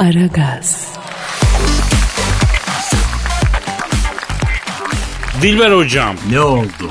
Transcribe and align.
Aragaz. 0.00 0.88
Dilber 5.42 5.70
hocam. 5.70 6.16
Ne 6.30 6.40
oldu? 6.40 6.90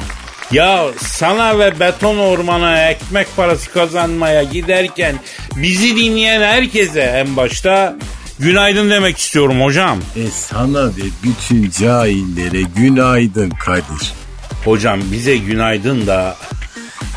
Ya 0.51 0.85
sana 0.97 1.59
ve 1.59 1.79
beton 1.79 2.17
ormana 2.17 2.89
ekmek 2.89 3.35
parası 3.35 3.71
kazanmaya 3.71 4.43
giderken 4.43 5.15
bizi 5.55 5.95
dinleyen 5.95 6.41
herkese 6.41 7.01
en 7.01 7.37
başta 7.37 7.95
günaydın 8.39 8.89
demek 8.89 9.17
istiyorum 9.17 9.61
hocam. 9.61 9.97
E 10.15 10.27
sana 10.31 10.87
ve 10.87 11.03
bütün 11.23 11.69
cahillere 11.69 12.61
günaydın 12.75 13.49
Kadir. 13.49 14.13
Hocam 14.65 14.99
bize 15.11 15.37
günaydın 15.37 16.07
da 16.07 16.35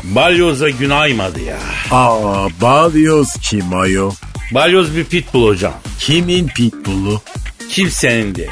balyoza 0.03 0.69
günaymadı 0.69 1.39
ya. 1.41 1.57
Aa 1.91 2.47
bağlıyoruz 2.61 3.33
kim 3.41 3.73
ayo? 3.73 4.11
Balyoz 4.53 4.95
bir 4.95 5.03
pitbull 5.03 5.47
hocam. 5.47 5.73
Kimin 5.99 6.47
pitbullu? 6.47 7.21
Kimsenin 7.69 8.35
değil. 8.35 8.49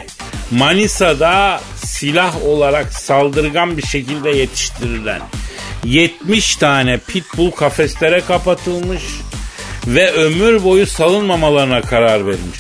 Manisa'da 0.52 1.62
silah 1.76 2.46
olarak 2.46 2.94
saldırgan 2.94 3.78
bir 3.78 3.82
şekilde 3.82 4.30
yetiştirilen 4.30 5.22
70 5.84 6.56
tane 6.56 6.98
pitbull 6.98 7.52
kafeslere 7.52 8.22
kapatılmış 8.22 9.02
ve 9.88 10.12
ömür 10.12 10.64
boyu 10.64 10.86
salınmamalarına 10.88 11.82
karar 11.82 12.28
verilmiş. 12.28 12.60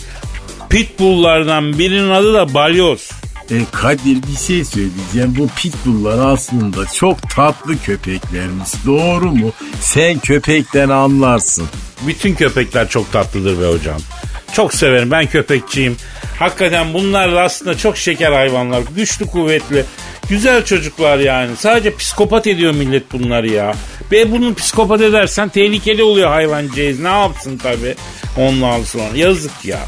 Pitbulllardan 0.69 1.79
birinin 1.79 2.09
adı 2.09 2.33
da 2.33 2.53
Balyoz. 2.53 3.20
E 3.51 3.65
Kadir 3.71 4.23
bir 4.23 4.37
şey 4.47 4.65
söyleyeceğim. 4.65 5.35
Bu 5.37 5.47
pitbulllar 5.47 6.33
aslında 6.33 6.85
çok 6.85 7.29
tatlı 7.29 7.81
köpeklermiş. 7.83 8.69
Doğru 8.85 9.31
mu? 9.31 9.51
Sen 9.81 10.19
köpekten 10.19 10.89
anlarsın. 10.89 11.67
Bütün 12.07 12.35
köpekler 12.35 12.89
çok 12.89 13.11
tatlıdır 13.11 13.61
be 13.61 13.65
hocam. 13.65 14.01
Çok 14.53 14.73
severim 14.73 15.11
ben 15.11 15.27
köpekçiyim. 15.27 15.97
Hakikaten 16.39 16.93
bunlar 16.93 17.31
da 17.31 17.41
aslında 17.41 17.77
çok 17.77 17.97
şeker 17.97 18.31
hayvanlar. 18.31 18.81
Güçlü 18.95 19.25
kuvvetli. 19.25 19.85
Güzel 20.29 20.65
çocuklar 20.65 21.19
yani. 21.19 21.55
Sadece 21.57 21.95
psikopat 21.95 22.47
ediyor 22.47 22.73
millet 22.73 23.13
bunları 23.13 23.49
ya. 23.49 23.73
Ve 24.11 24.31
bunu 24.31 24.53
psikopat 24.53 25.01
edersen 25.01 25.49
tehlikeli 25.49 26.03
oluyor 26.03 26.29
hayvancağız. 26.29 26.99
Ne 26.99 27.07
yapsın 27.07 27.57
tabi 27.57 27.95
ondan 28.37 28.83
sonra. 28.83 29.15
Yazık 29.15 29.65
ya. 29.65 29.79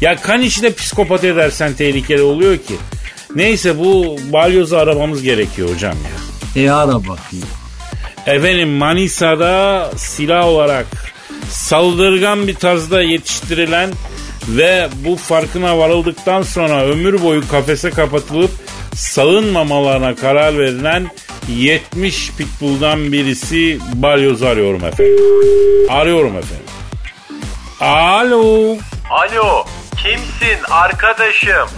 Ya 0.00 0.16
kan 0.16 0.42
işi 0.42 0.62
de 0.62 0.72
psikopat 0.74 1.24
edersen 1.24 1.74
tehlikeli 1.74 2.22
oluyor 2.22 2.56
ki. 2.56 2.74
Neyse 3.36 3.78
bu 3.78 4.16
balyozu 4.32 4.76
arabamız 4.76 5.22
gerekiyor 5.22 5.68
hocam 5.70 5.94
ya. 6.56 6.62
E 6.62 6.70
ara 6.70 6.94
bakayım. 6.94 7.46
Efendim 8.26 8.68
Manisa'da 8.68 9.90
silah 9.96 10.46
olarak 10.46 10.86
saldırgan 11.50 12.46
bir 12.46 12.54
tarzda 12.54 13.02
yetiştirilen 13.02 13.90
ve 14.48 14.88
bu 15.04 15.16
farkına 15.16 15.78
varıldıktan 15.78 16.42
sonra 16.42 16.84
ömür 16.84 17.22
boyu 17.22 17.48
kafese 17.48 17.90
kapatılıp 17.90 18.50
salınmamalarına 18.94 20.14
karar 20.14 20.58
verilen 20.58 21.10
70 21.48 22.30
pitbull'dan 22.38 23.12
birisi 23.12 23.78
balyoz 23.94 24.42
arıyorum 24.42 24.84
efendim. 24.84 25.16
Arıyorum 25.90 26.36
efendim. 26.36 26.66
Alo. 27.80 28.76
Alo, 29.10 29.64
kimsin 30.02 30.64
arkadaşım? 30.70 31.68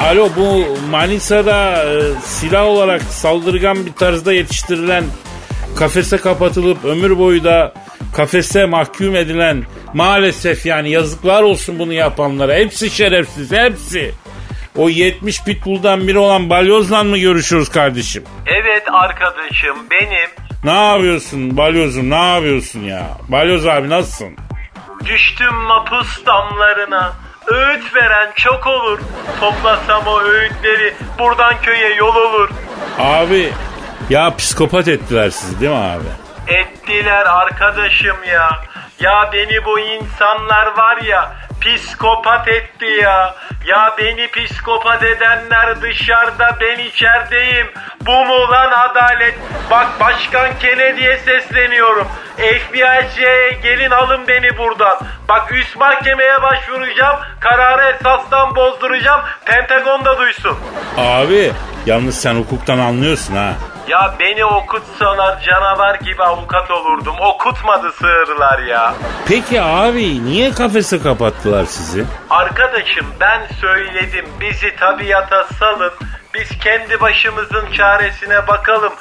Alo 0.00 0.28
bu 0.36 0.66
Manisa'da 0.90 1.84
e, 1.84 2.00
silah 2.22 2.64
olarak 2.64 3.02
saldırgan 3.02 3.86
bir 3.86 3.92
tarzda 3.92 4.32
yetiştirilen 4.32 5.04
kafese 5.76 6.16
kapatılıp 6.16 6.84
ömür 6.84 7.18
boyu 7.18 7.44
da 7.44 7.74
kafese 8.16 8.64
mahkum 8.66 9.16
edilen 9.16 9.64
maalesef 9.94 10.66
yani 10.66 10.90
yazıklar 10.90 11.42
olsun 11.42 11.78
bunu 11.78 11.92
yapanlara. 11.92 12.54
Hepsi 12.54 12.90
şerefsiz 12.90 13.52
hepsi. 13.52 14.14
O 14.76 14.88
70 14.88 15.44
pitbull'dan 15.44 16.08
biri 16.08 16.18
olan 16.18 16.50
balyozla 16.50 17.04
mı 17.04 17.18
görüşüyoruz 17.18 17.68
kardeşim? 17.68 18.24
Evet 18.46 18.82
arkadaşım 18.92 19.76
benim. 19.90 20.30
Ne 20.64 20.86
yapıyorsun 20.90 21.56
balyozum 21.56 22.10
ne 22.10 22.34
yapıyorsun 22.34 22.80
ya? 22.80 23.06
Balyoz 23.28 23.66
abi 23.66 23.88
nasılsın? 23.88 24.36
Düştüm 25.04 25.54
mapus 25.54 26.26
damlarına. 26.26 27.12
Öğüt 27.48 27.94
veren 27.94 28.32
çok 28.36 28.66
olur. 28.66 29.00
Toplasam 29.40 30.06
o 30.06 30.20
öğütleri 30.20 30.94
buradan 31.18 31.54
köye 31.62 31.94
yol 31.94 32.14
olur. 32.16 32.50
Abi 32.98 33.52
ya 34.10 34.36
psikopat 34.36 34.88
ettiler 34.88 35.30
sizi 35.30 35.60
değil 35.60 35.72
mi 35.72 35.78
abi? 35.78 36.04
Ettiler 36.54 37.26
arkadaşım 37.26 38.16
ya. 38.24 38.50
Ya 39.00 39.30
beni 39.32 39.64
bu 39.64 39.78
insanlar 39.80 40.66
var 40.76 40.96
ya 41.02 41.36
psikopat 41.60 42.48
etti 42.48 42.86
ya. 43.02 43.34
Ya 43.66 43.94
beni 43.98 44.28
psikopat 44.30 45.02
edenler 45.02 45.82
dışarıda 45.82 46.56
ben 46.60 46.78
içerideyim. 46.78 47.66
Bu 48.06 48.24
mu 48.24 48.50
lan 48.50 48.70
adalet? 48.72 49.34
Bak 49.70 50.00
Başkan 50.00 50.58
Kennedy'ye 50.58 51.18
sesleniyorum. 51.18 52.08
FBI'ye 52.36 53.58
gelin 53.62 53.90
alın 53.90 54.28
beni 54.28 54.58
buradan. 54.58 54.98
Bak 55.28 55.52
üst 55.52 55.76
mahkemeye 55.76 56.42
başvuracağım. 56.42 57.16
Kararı 57.40 57.96
esastan 57.96 58.56
bozduracağım. 58.56 59.20
Pentagon 59.44 60.04
da 60.04 60.18
duysun. 60.18 60.56
Abi 60.96 61.52
yalnız 61.86 62.20
sen 62.20 62.34
hukuktan 62.34 62.78
anlıyorsun 62.78 63.36
ha. 63.36 63.52
Ya 63.88 64.14
beni 64.20 64.44
okutsalar 64.44 65.40
canavar 65.42 65.94
gibi 65.94 66.22
avukat 66.22 66.70
olurdum. 66.70 67.14
Okutmadı 67.20 67.92
sığırlar 67.92 68.58
ya. 68.58 68.94
Peki 69.28 69.62
abi 69.62 70.24
niye 70.24 70.50
kafese 70.50 71.02
kapattılar 71.48 71.64
sizi? 71.66 72.04
Arkadaşım 72.30 73.06
ben 73.20 73.46
söyledim 73.60 74.24
bizi 74.40 74.76
tabiata 74.76 75.46
salın. 75.58 75.92
Biz 76.34 76.58
kendi 76.58 77.00
başımızın 77.00 77.72
çaresine 77.76 78.46
bakalım. 78.48 78.92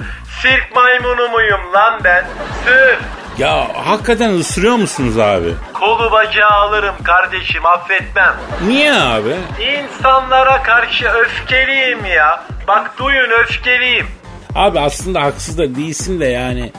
Sirk 0.41 0.75
maymunu 0.75 1.29
muyum 1.29 1.73
lan 1.73 2.01
ben? 2.03 2.25
Sığır. 2.65 2.97
Ya 3.37 3.67
hakikaten 3.85 4.29
ısırıyor 4.39 4.75
musunuz 4.75 5.19
abi? 5.19 5.53
Kolu 5.73 6.11
bacağı 6.11 6.49
alırım 6.49 6.95
kardeşim 7.03 7.65
affetmem. 7.65 8.35
Niye 8.67 8.93
abi? 8.93 9.35
İnsanlara 9.61 10.63
karşı 10.63 11.09
öfkeliyim 11.09 12.05
ya. 12.05 12.43
Bak 12.67 12.99
duyun 12.99 13.29
öfkeliyim. 13.29 14.07
Abi 14.55 14.79
aslında 14.79 15.21
haksız 15.23 15.57
da 15.57 15.75
değilsin 15.75 16.19
de 16.19 16.25
yani. 16.25 16.71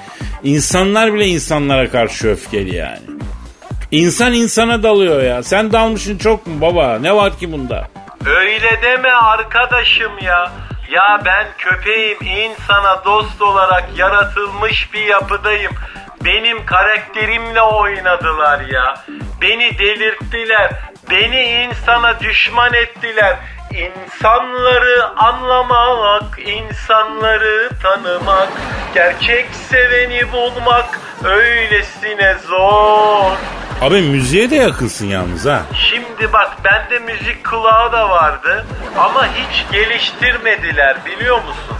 insanlar 0.42 1.14
bile 1.14 1.26
insanlara 1.26 1.90
karşı 1.90 2.28
öfkeli 2.28 2.76
yani. 2.76 3.00
İnsan 3.90 4.32
insana 4.32 4.82
dalıyor 4.82 5.22
ya. 5.22 5.42
Sen 5.42 5.72
dalmışın 5.72 6.18
çok 6.18 6.46
mu 6.46 6.60
baba? 6.60 6.98
Ne 6.98 7.16
var 7.16 7.38
ki 7.38 7.52
bunda? 7.52 7.88
Öyle 8.26 8.82
deme 8.82 9.10
arkadaşım 9.10 10.12
ya. 10.22 10.52
Ya 10.90 11.20
ben 11.24 11.46
köpeğim 11.58 12.18
insana 12.22 13.04
dost 13.04 13.42
olarak 13.42 13.84
yaratılmış 13.96 14.92
bir 14.92 15.04
yapıdayım. 15.04 15.72
Benim 16.24 16.66
karakterimle 16.66 17.62
oynadılar 17.62 18.60
ya. 18.60 19.04
Beni 19.42 19.78
delirttiler. 19.78 20.70
Beni 21.10 21.42
insana 21.42 22.20
düşman 22.20 22.74
ettiler. 22.74 23.36
İnsanları 23.70 25.08
anlamak, 25.16 26.38
insanları 26.46 27.70
tanımak, 27.82 28.48
gerçek 28.94 29.46
seveni 29.70 30.32
bulmak 30.32 31.00
öylesine 31.24 32.36
zor. 32.48 33.36
Abi 33.82 34.02
müziğe 34.02 34.50
de 34.50 34.56
yakınsın 34.56 35.06
yalnız 35.06 35.46
ha. 35.46 35.62
Şimdi 35.90 36.32
bak 36.32 36.56
bende 36.64 36.98
müzik 36.98 37.46
kulağı 37.46 37.92
da 37.92 38.10
vardı 38.10 38.66
ama 38.98 39.26
hiç 39.26 39.72
geliştirmediler 39.72 40.96
biliyor 41.04 41.36
musun? 41.36 41.76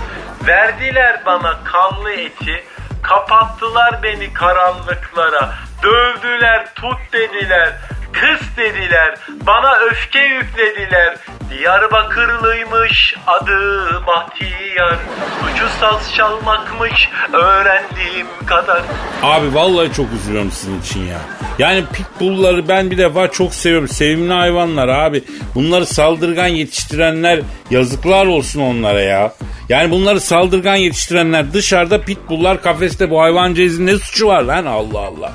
Verdiler 0.46 1.22
bana 1.26 1.64
kanlı 1.64 2.12
eti, 2.12 2.64
kapattılar 3.02 4.02
beni 4.02 4.32
karanlıklara, 4.32 5.54
dövdüler, 5.82 6.74
tut 6.74 6.98
dediler, 7.12 7.72
kız 8.12 8.56
dediler, 8.56 9.18
bana 9.46 9.76
öfke 9.76 10.20
yüklediler. 10.20 11.16
Diyarbakırlıymış 11.50 13.14
adı 13.26 14.06
Bahtiyar, 14.06 14.96
suçu 15.40 15.68
saz 15.80 16.14
çalmakmış 16.14 17.08
öğrendiğim 17.32 18.26
kadar. 18.46 18.82
Abi 19.22 19.54
vallahi 19.54 19.92
çok 19.92 20.12
üzülüyorum 20.12 20.50
sizin 20.50 20.80
için 20.80 21.06
ya. 21.06 21.18
Yani 21.58 21.84
pitbullları 21.92 22.68
ben 22.68 22.90
bir 22.90 22.98
defa 22.98 23.30
çok 23.30 23.54
seviyorum. 23.54 23.88
Sevimli 23.88 24.32
hayvanlar 24.32 24.88
abi. 24.88 25.22
Bunları 25.54 25.86
saldırgan 25.86 26.46
yetiştirenler 26.46 27.40
yazıklar 27.70 28.26
olsun 28.26 28.60
onlara 28.60 29.00
ya. 29.00 29.34
Yani 29.68 29.90
bunları 29.90 30.20
saldırgan 30.20 30.76
yetiştirenler 30.76 31.52
dışarıda 31.52 32.00
pitbulllar 32.00 32.62
kafeste 32.62 33.10
bu 33.10 33.20
hayvancağızın 33.20 33.86
ne 33.86 33.98
suçu 33.98 34.26
var 34.26 34.42
lan 34.42 34.66
Allah 34.66 35.00
Allah. 35.00 35.32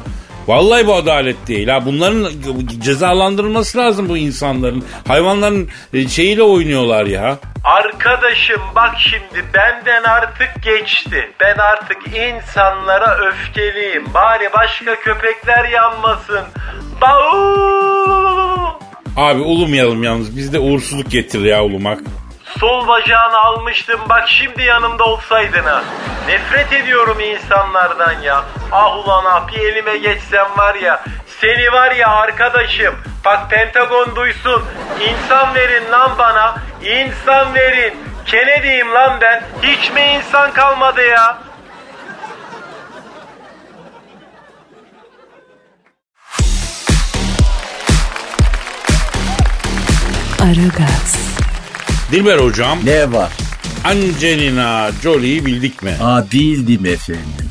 Vallahi 0.47 0.87
bu 0.87 0.95
adalet 0.95 1.47
değil 1.47 1.67
ha. 1.67 1.85
Bunların 1.85 2.27
cezalandırılması 2.79 3.77
lazım 3.77 4.09
bu 4.09 4.17
insanların. 4.17 4.85
Hayvanların 5.07 5.69
e, 5.93 6.07
şeyiyle 6.07 6.43
oynuyorlar 6.43 7.05
ya. 7.05 7.37
Arkadaşım 7.63 8.61
bak 8.75 8.95
şimdi 8.99 9.45
benden 9.53 10.03
artık 10.03 10.63
geçti. 10.63 11.31
Ben 11.39 11.55
artık 11.57 11.97
insanlara 12.07 13.17
öfkeliyim. 13.27 14.13
Bari 14.13 14.49
başka 14.53 14.95
köpekler 14.95 15.69
yanmasın. 15.69 16.41
Bau! 17.01 18.79
Abi 19.17 19.41
ulumayalım 19.41 20.03
yalnız. 20.03 20.37
Bizde 20.37 20.59
uğursuzluk 20.59 21.11
getirir 21.11 21.45
ya 21.45 21.63
ulumak. 21.63 21.99
Sol 22.59 22.87
bacağını 22.87 23.37
almıştım 23.37 23.99
bak 24.09 24.23
şimdi 24.27 24.63
yanımda 24.63 25.03
olsaydın 25.03 25.63
ha. 25.63 25.83
Nefret 26.27 26.73
ediyorum 26.73 27.19
insanlardan 27.19 28.21
ya. 28.21 28.43
Ah 28.71 28.97
ulan 28.97 29.25
ah 29.25 29.47
bir 29.47 29.59
elime 29.59 29.97
geçsem 29.97 30.47
var 30.57 30.75
ya. 30.75 31.03
Seni 31.41 31.71
var 31.71 31.91
ya 31.91 32.09
arkadaşım. 32.09 32.95
Bak 33.25 33.49
Pentagon 33.49 34.15
duysun. 34.15 34.63
İnsan 35.01 35.55
verin 35.55 35.91
lan 35.91 36.11
bana. 36.17 36.55
İnsan 36.81 37.55
verin. 37.55 37.93
Kennedy'yim 38.25 38.93
lan 38.93 39.17
ben. 39.21 39.43
Hiç 39.63 39.91
mi 39.91 40.01
insan 40.01 40.53
kalmadı 40.53 41.01
ya? 41.01 41.37
Aragaz, 50.43 51.22
Dilber 52.13 52.37
hocam 52.39 52.79
Ne 52.83 53.11
var? 53.11 53.31
Angelina 53.83 54.91
Jolie'yi 55.03 55.45
bildik 55.45 55.83
mi? 55.83 55.95
Aa 56.01 56.23
bildim 56.31 56.85
efendim. 56.85 57.49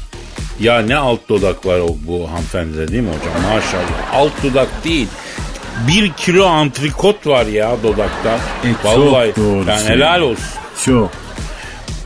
Ya 0.61 0.79
ne 0.79 0.97
alt 0.97 1.29
dudak 1.29 1.67
var 1.67 1.79
o, 1.79 1.97
bu 2.07 2.31
hanımefendide 2.31 2.89
değil 2.89 3.03
mi 3.03 3.09
hocam? 3.09 3.55
Maşallah. 3.55 4.15
Alt 4.15 4.33
dudak 4.43 4.69
değil. 4.85 5.09
Bir 5.89 6.13
kilo 6.13 6.47
antrikot 6.47 7.27
var 7.27 7.47
ya 7.47 7.77
dudakta. 7.83 8.39
E, 8.65 8.73
çok 8.83 8.85
Vallahi 8.85 9.33
doğru 9.37 9.69
yani 9.69 9.89
helal 9.89 10.21
olsun. 10.21 10.45
Çok. 10.85 11.11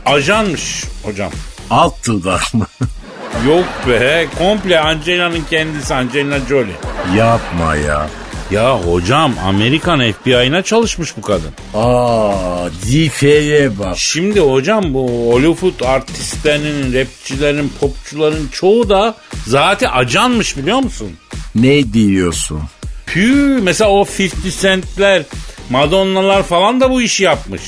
Ajanmış 0.05 0.83
hocam. 1.03 1.31
Alt 1.69 2.07
dudak 2.07 2.53
mı? 2.53 2.67
Yok 3.47 3.65
be. 3.87 4.27
Komple 4.37 4.79
Angelina'nın 4.79 5.43
kendisi 5.49 5.93
Angelina 5.93 6.39
Jolie. 6.39 6.75
Yapma 7.15 7.75
ya. 7.75 8.07
Ya 8.51 8.79
hocam 8.79 9.33
Amerikan 9.45 10.11
FBI'ına 10.11 10.61
çalışmış 10.61 11.17
bu 11.17 11.21
kadın. 11.21 11.51
Aa 11.73 12.69
zifeye 12.81 13.79
bak. 13.79 13.97
Şimdi 13.97 14.39
hocam 14.39 14.93
bu 14.93 15.31
Hollywood 15.31 15.79
artistlerinin, 15.85 16.93
rapçilerin, 16.93 17.73
popçuların 17.79 18.47
çoğu 18.47 18.89
da 18.89 19.15
zaten 19.47 19.89
ajanmış 19.91 20.57
biliyor 20.57 20.79
musun? 20.79 21.11
Ne 21.55 21.93
diyorsun? 21.93 22.61
Pü 23.05 23.59
mesela 23.63 23.89
o 23.91 24.05
50 24.19 24.31
Cent'ler, 24.61 25.23
Madonna'lar 25.69 26.43
falan 26.43 26.81
da 26.81 26.91
bu 26.91 27.01
işi 27.01 27.23
yapmış. 27.23 27.61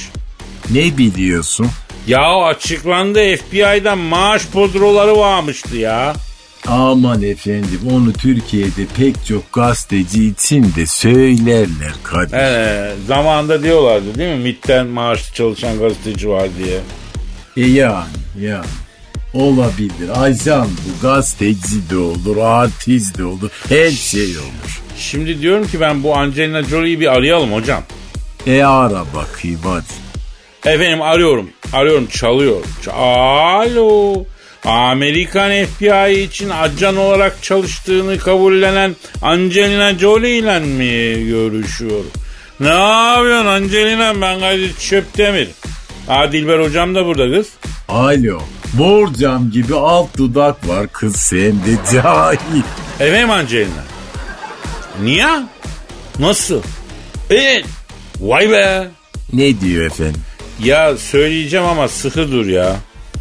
Ne 0.70 0.98
biliyorsun? 0.98 1.68
Ya 2.08 2.36
açıklandı 2.36 3.36
FBI'dan 3.36 3.98
maaş 3.98 4.46
pudroları 4.46 5.18
varmıştı 5.18 5.78
ya. 5.78 6.14
Aman 6.68 7.22
efendim 7.24 7.80
onu 7.94 8.14
Türkiye'de 8.14 8.86
pek 8.98 9.26
çok 9.26 9.54
gazeteci 9.54 10.26
için 10.26 10.64
de 10.76 10.86
söylerler 10.86 11.92
Kadir. 12.04 12.34
Ee, 12.38 12.92
zamanında 13.08 13.64
diyorlardı 13.64 14.16
değil 14.18 14.38
mi? 14.38 14.44
MIT'ten 14.44 14.88
maaşlı 14.88 15.34
çalışan 15.34 15.80
gazeteci 15.80 16.30
var 16.30 16.48
diye. 16.64 16.80
E 17.58 17.70
yani 17.72 18.06
yani. 18.42 18.66
Olabilir. 19.34 20.10
Ajan 20.24 20.68
bu 20.68 21.02
gazeteci 21.08 21.90
de 21.90 21.98
olur, 21.98 22.38
artist 22.38 23.18
de 23.18 23.24
olur, 23.24 23.50
her 23.70 23.92
şey 23.92 24.38
olur. 24.38 24.82
Şimdi 24.98 25.42
diyorum 25.42 25.68
ki 25.68 25.80
ben 25.80 26.04
bu 26.04 26.16
Angelina 26.18 26.64
Jolie'yi 26.64 27.00
bir 27.00 27.14
arayalım 27.14 27.54
hocam. 27.54 27.84
E 28.48 28.64
ara 28.64 29.04
bakayım 29.16 29.60
hadi. 29.64 30.10
Efendim 30.76 31.02
arıyorum. 31.02 31.50
Arıyorum 31.74 32.08
çalıyor. 32.08 32.58
Ç- 32.86 32.92
Alo. 32.92 34.24
Amerikan 34.66 35.52
FBI 35.66 36.22
için 36.22 36.50
ajan 36.50 36.98
olarak 36.98 37.44
çalıştığını 37.44 38.18
kabullenen 38.18 38.96
Angelina 39.22 39.94
Jolie 40.00 40.38
ile 40.38 40.60
mi 40.60 41.26
görüşüyorum? 41.28 42.12
Ne 42.60 42.68
yapıyorsun 42.68 43.46
Angelina? 43.46 44.22
Ben 44.22 44.40
Kadir 44.40 44.74
Çöptemir. 44.78 45.48
Ha 46.08 46.32
Dilber 46.32 46.60
hocam 46.60 46.96
da 46.96 47.06
burada 47.06 47.32
kız. 47.38 47.48
Alo. 47.90 48.42
Borcam 48.74 49.52
gibi 49.52 49.76
alt 49.76 50.18
dudak 50.18 50.68
var 50.68 50.88
kız 50.92 51.16
sen 51.16 51.52
de 51.52 51.78
cahil. 51.94 52.62
Efendim 53.00 53.32
Angelina. 53.32 53.84
Niye? 55.04 55.28
Nasıl? 56.20 56.62
Evet. 57.30 57.66
Vay 58.20 58.50
be. 58.50 58.88
Ne 59.34 59.62
diyor 59.62 59.86
efendim? 59.86 60.22
Ya 60.64 60.98
söyleyeceğim 60.98 61.66
ama 61.66 61.88
sıkı 61.88 62.32
dur 62.32 62.46
ya. 62.46 62.76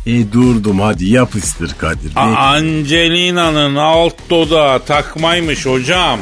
E 0.09 0.33
durdum 0.33 0.81
hadi 0.81 1.07
yapıştır 1.07 1.75
Kadir. 1.79 2.17
Ne, 2.17 2.21
Angelina'nın 2.21 3.77
alt 3.77 4.15
dodağı 4.31 4.85
takmaymış 4.85 5.67
hocam. 5.67 6.21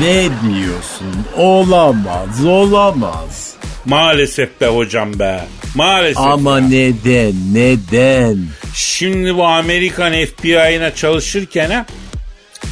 ne 0.00 0.22
diyorsun? 0.24 1.26
Olamaz 1.36 2.44
olamaz. 2.44 3.54
Maalesef 3.84 4.60
be 4.60 4.66
hocam 4.66 5.18
be. 5.18 5.44
Maalesef. 5.74 6.18
Ama 6.18 6.58
ya. 6.58 6.68
neden 6.68 7.34
neden? 7.52 8.46
Şimdi 8.74 9.36
bu 9.36 9.46
Amerikan 9.46 10.12
FBI'ına 10.12 10.94
çalışırken 10.94 11.70
ha, 11.70 11.86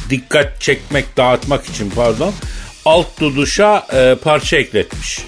dikkat 0.09 0.61
çekmek 0.61 1.17
dağıtmak 1.17 1.65
için 1.65 1.89
pardon 1.95 2.33
alt 2.85 3.19
duduşa 3.19 3.87
e, 3.93 4.15
parça 4.23 4.57
ekletmiş. 4.57 5.19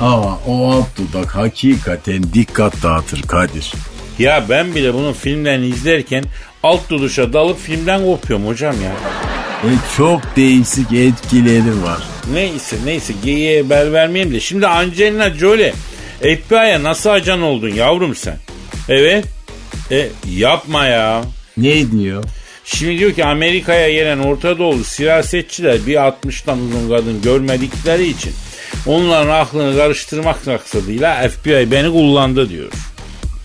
Aa 0.00 0.34
o 0.46 0.72
alt 0.72 0.86
dudak 0.98 1.36
hakikaten 1.36 2.22
dikkat 2.34 2.82
dağıtır 2.82 3.22
Kadir. 3.22 3.72
Ya 4.18 4.44
ben 4.48 4.74
bile 4.74 4.94
bunun 4.94 5.12
filmlerini 5.12 5.66
izlerken 5.66 6.24
alt 6.62 6.90
duduşa 6.90 7.32
dalıp 7.32 7.60
filmden 7.60 8.04
kopuyorum 8.04 8.46
hocam 8.46 8.74
ya. 8.82 8.92
E 9.64 9.70
çok 9.96 10.36
değişik 10.36 10.92
etkileri 10.92 11.82
var. 11.82 12.02
Neyse 12.32 12.76
neyse 12.84 13.12
geyiğe 13.24 13.70
bel 13.70 13.92
vermeyeyim 13.92 14.34
de. 14.34 14.40
Şimdi 14.40 14.66
Angelina 14.66 15.30
Jolie 15.30 15.72
FBI'ye 16.20 16.82
nasıl 16.82 17.10
ajan 17.10 17.42
oldun 17.42 17.68
yavrum 17.68 18.14
sen? 18.14 18.36
Evet. 18.88 19.24
E, 19.90 20.08
yapma 20.30 20.86
ya. 20.86 21.22
Ne 21.56 21.90
diyor? 21.90 22.24
Şimdi 22.64 22.98
diyor 22.98 23.12
ki 23.12 23.24
Amerika'ya 23.24 23.92
gelen 23.92 24.18
Orta 24.18 24.58
Doğulu 24.58 24.84
siyasetçiler 24.84 25.86
bir 25.86 25.94
60'tan 25.94 26.58
uzun 26.68 26.88
kadın 26.88 27.22
görmedikleri 27.22 28.06
için 28.06 28.32
onların 28.86 29.40
aklını 29.40 29.76
karıştırmak 29.76 30.46
maksadıyla 30.46 31.28
FBI 31.28 31.68
beni 31.70 31.90
kullandı 31.92 32.48
diyor. 32.48 32.72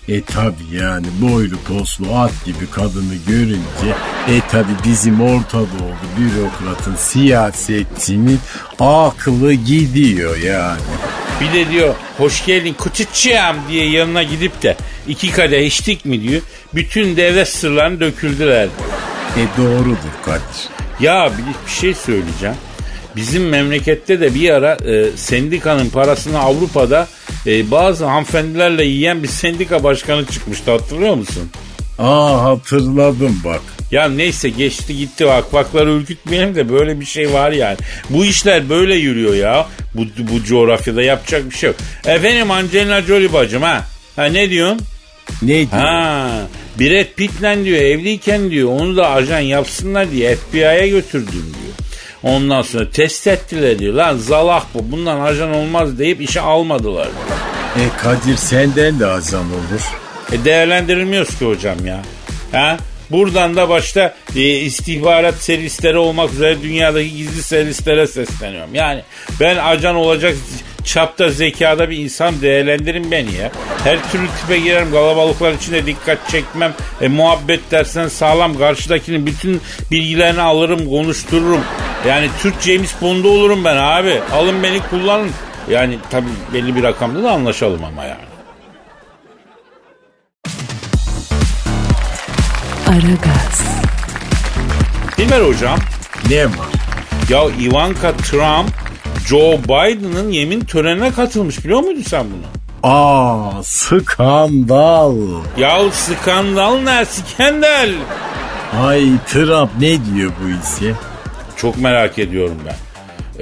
E 0.08 0.22
tabi 0.22 0.62
yani 0.72 1.06
boylu 1.20 1.56
poslu 1.58 2.16
at 2.16 2.44
gibi 2.44 2.70
kadını 2.70 3.14
görünce 3.26 3.94
e 4.28 4.40
tabi 4.50 4.68
bizim 4.84 5.20
Orta 5.20 5.58
Doğulu 5.58 5.94
bürokratın 6.18 6.96
siyasetçinin 6.96 8.40
aklı 8.80 9.52
gidiyor 9.52 10.36
yani. 10.36 10.80
Bir 11.40 11.52
de 11.52 11.70
diyor 11.70 11.94
hoş 12.18 12.44
geldin 12.46 12.74
kuçuççuyam 12.74 13.56
diye 13.68 13.90
yanına 13.90 14.22
gidip 14.22 14.62
de 14.62 14.76
iki 15.08 15.30
kadeh 15.30 15.66
içtik 15.66 16.04
mi 16.04 16.22
diyor. 16.22 16.42
Bütün 16.74 17.16
devlet 17.16 17.48
sırlarını 17.48 18.00
döküldüler. 18.00 18.68
E 19.36 19.42
doğrudur 19.58 20.14
Kadir. 20.24 20.68
Ya 21.00 21.30
bir, 21.38 21.66
bir 21.66 21.72
şey 21.72 21.94
söyleyeceğim. 21.94 22.56
Bizim 23.16 23.48
memlekette 23.48 24.20
de 24.20 24.34
bir 24.34 24.50
ara 24.50 24.72
e, 24.74 25.16
sendikanın 25.16 25.90
parasını 25.90 26.38
Avrupa'da 26.38 27.08
e, 27.46 27.70
bazı 27.70 28.04
hanımefendilerle 28.04 28.84
yiyen 28.84 29.22
bir 29.22 29.28
sendika 29.28 29.84
başkanı 29.84 30.26
çıkmıştı 30.26 30.70
hatırlıyor 30.70 31.14
musun? 31.14 31.50
Aa 31.98 32.44
hatırladım 32.44 33.40
bak. 33.44 33.60
Ya 33.90 34.08
neyse 34.08 34.48
geçti 34.48 34.96
gitti 34.96 35.26
vakvakları 35.26 35.90
ürkütmeyelim 35.90 36.54
de 36.54 36.68
böyle 36.68 37.00
bir 37.00 37.04
şey 37.04 37.32
var 37.32 37.52
yani. 37.52 37.76
Bu 38.10 38.24
işler 38.24 38.68
böyle 38.68 38.94
yürüyor 38.94 39.34
ya. 39.34 39.66
Bu, 39.94 40.06
bu 40.18 40.44
coğrafyada 40.44 41.02
yapacak 41.02 41.50
bir 41.50 41.54
şey 41.54 41.66
yok. 41.68 41.76
Efendim 42.06 42.50
Angelina 42.50 43.02
Jolie 43.02 43.32
bacım 43.32 43.62
ha. 43.62 43.84
Ha 44.16 44.24
ne 44.24 44.50
diyorsun? 44.50 44.80
Ne 45.42 45.48
diyor? 45.48 45.68
Ha 45.70 46.28
Brad 46.80 47.14
Pitt'le 47.16 47.64
diyor 47.64 47.78
evliyken 47.78 48.50
diyor 48.50 48.68
onu 48.68 48.96
da 48.96 49.10
ajan 49.10 49.40
yapsınlar 49.40 50.10
diye 50.10 50.36
FBI'ye 50.36 50.88
götürdüm 50.88 51.32
diyor. 51.32 51.63
Ondan 52.24 52.62
sonra 52.62 52.90
test 52.90 53.26
ettiler 53.26 53.78
diyor. 53.78 53.94
Lan 53.94 54.16
zalak 54.16 54.62
bu 54.74 54.92
bundan 54.92 55.20
ajan 55.20 55.54
olmaz 55.54 55.98
deyip 55.98 56.20
işe 56.20 56.40
almadılar. 56.40 57.08
E 57.76 57.84
Kadir 58.02 58.36
senden 58.36 59.00
de 59.00 59.06
ajan 59.06 59.44
olur. 59.44 59.82
E 60.32 60.44
değerlendirilmiyoruz 60.44 61.38
ki 61.38 61.46
hocam 61.46 61.86
ya. 61.86 62.02
Ha? 62.52 62.76
Buradan 63.10 63.56
da 63.56 63.68
başta 63.68 64.14
e, 64.36 64.40
istihbarat 64.40 65.34
servisleri 65.34 65.98
olmak 65.98 66.32
üzere 66.32 66.62
dünyadaki 66.62 67.16
gizli 67.16 67.42
servislere 67.42 68.06
sesleniyorum. 68.06 68.74
Yani 68.74 69.02
ben 69.40 69.56
ajan 69.56 69.94
olacak 69.94 70.34
çapta 70.84 71.28
zekada 71.28 71.90
bir 71.90 71.98
insan 71.98 72.42
değerlendirin 72.42 73.10
beni 73.10 73.34
ya. 73.34 73.52
Her 73.84 74.12
türlü 74.12 74.26
tipe 74.40 74.58
girerim 74.58 74.92
kalabalıklar 74.92 75.52
içinde 75.52 75.86
dikkat 75.86 76.30
çekmem. 76.30 76.74
E, 77.00 77.08
muhabbet 77.08 77.70
dersen 77.70 78.08
sağlam 78.08 78.58
karşıdakinin 78.58 79.26
bütün 79.26 79.60
bilgilerini 79.90 80.40
alırım 80.40 80.88
konuştururum. 80.88 81.60
Yani 82.08 82.28
Türk 82.42 82.60
James 82.60 82.94
Bond'u 83.02 83.28
olurum 83.28 83.64
ben 83.64 83.76
abi. 83.76 84.20
Alın 84.32 84.62
beni 84.62 84.80
kullanın. 84.90 85.30
Yani 85.70 85.98
tabii 86.10 86.28
belli 86.54 86.76
bir 86.76 86.82
rakamda 86.82 87.22
da 87.22 87.30
anlaşalım 87.32 87.84
ama 87.84 88.04
yani. 88.04 88.20
Aragaz, 92.88 93.62
Dilber 95.18 95.40
hocam 95.40 95.78
Ne 96.30 96.44
var? 96.46 96.52
ya 97.28 97.44
Ivanka 97.60 98.12
Trump 98.16 98.70
Joe 99.26 99.58
Biden'ın 99.64 100.30
yemin 100.30 100.60
törenine 100.60 101.12
katılmış 101.12 101.64
biliyor 101.64 101.80
muydun 101.80 102.02
sen 102.02 102.24
bunu? 102.24 102.46
Aa 102.92 103.62
skandal. 103.62 105.16
Ya 105.58 105.78
skandal 105.92 106.78
ne 106.78 107.04
skandal? 107.04 107.90
Ay 108.86 109.08
Trump 109.26 109.70
ne 109.80 110.04
diyor 110.04 110.32
bu 110.44 110.48
işe? 110.48 110.94
Çok 111.64 111.78
merak 111.78 112.18
ediyorum 112.18 112.56
ben. 112.66 112.74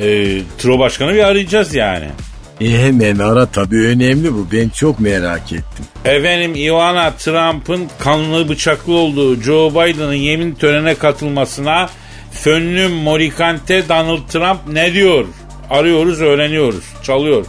Ee, 0.03 0.43
Tro 0.59 0.79
Başkanı 0.79 1.15
bir 1.15 1.25
arayacağız 1.25 1.75
yani. 1.75 2.05
E 2.61 2.69
hemen 2.71 3.19
ara 3.19 3.47
tabii 3.47 3.87
önemli 3.87 4.35
bu. 4.35 4.47
Ben 4.53 4.69
çok 4.69 5.01
merak 5.01 5.53
ettim. 5.53 5.85
Efendim 6.05 6.55
Ivana 6.55 7.11
Trump'ın 7.11 7.89
kanlı 7.99 8.49
bıçaklı 8.49 8.93
olduğu 8.93 9.41
Joe 9.41 9.71
Biden'ın 9.71 10.13
yemin 10.13 10.55
törenine 10.55 10.95
katılmasına 10.95 11.91
fönlü 12.33 12.89
Morikante 12.89 13.89
Donald 13.89 14.29
Trump 14.29 14.59
ne 14.73 14.93
diyor? 14.93 15.25
Arıyoruz 15.71 16.21
öğreniyoruz. 16.21 16.85
Çalıyor. 17.03 17.47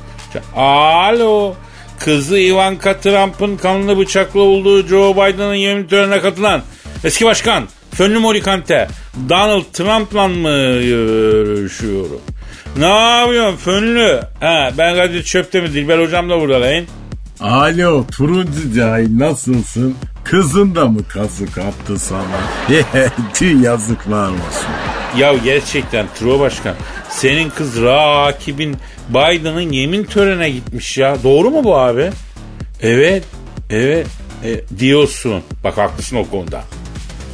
Alo. 0.56 1.53
Kızı 2.00 2.39
Ivanka 2.39 3.00
Trump'ın 3.00 3.58
kanlı 3.58 3.98
bıçaklı 3.98 4.42
olduğu 4.42 4.88
Joe 4.88 5.13
Biden'ın 5.13 5.53
yemin 5.53 5.88
törenine 5.88 6.22
katılan 6.22 6.62
eski 7.03 7.25
başkan 7.25 7.63
Fönlü 7.92 8.20
Morikante 8.20 8.88
Donald 9.29 9.63
Trump'la 9.74 10.27
mı 10.27 10.82
görüşüyorum? 10.82 12.22
Ne 12.77 12.86
yapıyorsun 13.20 13.58
Fönlü? 13.58 14.22
Ha, 14.39 14.72
ben 14.77 14.96
Kadir 14.96 15.24
Çöp'te 15.24 15.62
mi? 15.62 15.74
Dilber 15.74 16.00
hocam 16.00 16.29
da 16.29 16.39
burada 16.41 16.62
lan. 16.62 16.84
Alo 17.39 18.05
turuncu 18.08 18.74
cahil 18.75 19.20
nasılsın? 19.20 19.96
Kızın 20.24 20.75
da 20.75 20.86
mı 20.86 21.00
kazık 21.08 21.58
attı 21.58 22.00
sana? 22.00 22.24
Tüh 23.34 23.63
yazıklar 23.63 24.29
olsun. 24.29 24.70
Ya 25.17 25.34
gerçekten 25.34 26.05
Tro 26.20 26.39
Başkan 26.39 26.75
senin 27.10 27.50
kız 27.50 27.82
rakibin 27.82 28.77
Biden'ın 29.10 29.72
yemin 29.72 30.03
törenine 30.03 30.50
gitmiş 30.50 30.98
ya. 30.98 31.17
Doğru 31.24 31.50
mu 31.51 31.63
bu 31.63 31.77
abi? 31.77 32.12
Evet. 32.82 33.24
Evet. 33.70 34.08
E, 34.43 34.79
diyorsun. 34.79 35.43
Bak 35.63 35.77
haklısın 35.77 36.15
o 36.17 36.29
konuda. 36.29 36.63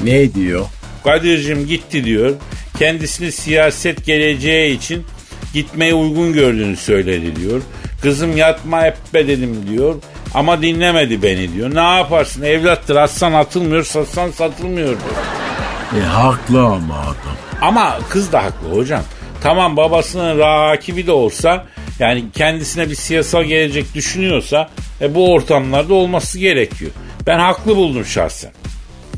Ne 0.03 0.33
diyor? 0.33 0.65
Kadir'cim 1.03 1.67
gitti 1.67 2.03
diyor. 2.03 2.33
Kendisini 2.79 3.31
siyaset 3.31 4.05
geleceği 4.05 4.77
için 4.77 5.05
gitmeye 5.53 5.93
uygun 5.93 6.33
gördüğünü 6.33 6.77
söyledi 6.77 7.35
diyor. 7.35 7.61
Kızım 8.01 8.37
yatma 8.37 8.81
hep 8.83 8.95
be 9.13 9.27
dedim 9.27 9.65
diyor. 9.69 9.95
Ama 10.33 10.61
dinlemedi 10.61 11.23
beni 11.23 11.53
diyor. 11.53 11.75
Ne 11.75 11.97
yaparsın 11.97 12.41
evlattır 12.41 12.95
atsan 12.95 13.33
atılmıyor 13.33 13.83
satsan 13.83 14.31
satılmıyor 14.31 14.87
diyor. 14.87 16.03
E 16.03 16.05
haklı 16.05 16.63
ama 16.63 16.99
adam. 16.99 17.37
Ama 17.61 17.99
kız 18.09 18.31
da 18.31 18.43
haklı 18.43 18.75
hocam. 18.75 19.03
Tamam 19.41 19.77
babasının 19.77 20.39
rakibi 20.39 21.07
de 21.07 21.11
olsa 21.11 21.65
yani 21.99 22.23
kendisine 22.35 22.89
bir 22.89 22.95
siyasal 22.95 23.43
gelecek 23.43 23.95
düşünüyorsa 23.95 24.69
e, 25.01 25.15
bu 25.15 25.33
ortamlarda 25.33 25.93
olması 25.93 26.39
gerekiyor. 26.39 26.91
Ben 27.27 27.39
haklı 27.39 27.75
buldum 27.75 28.05
şahsen. 28.05 28.51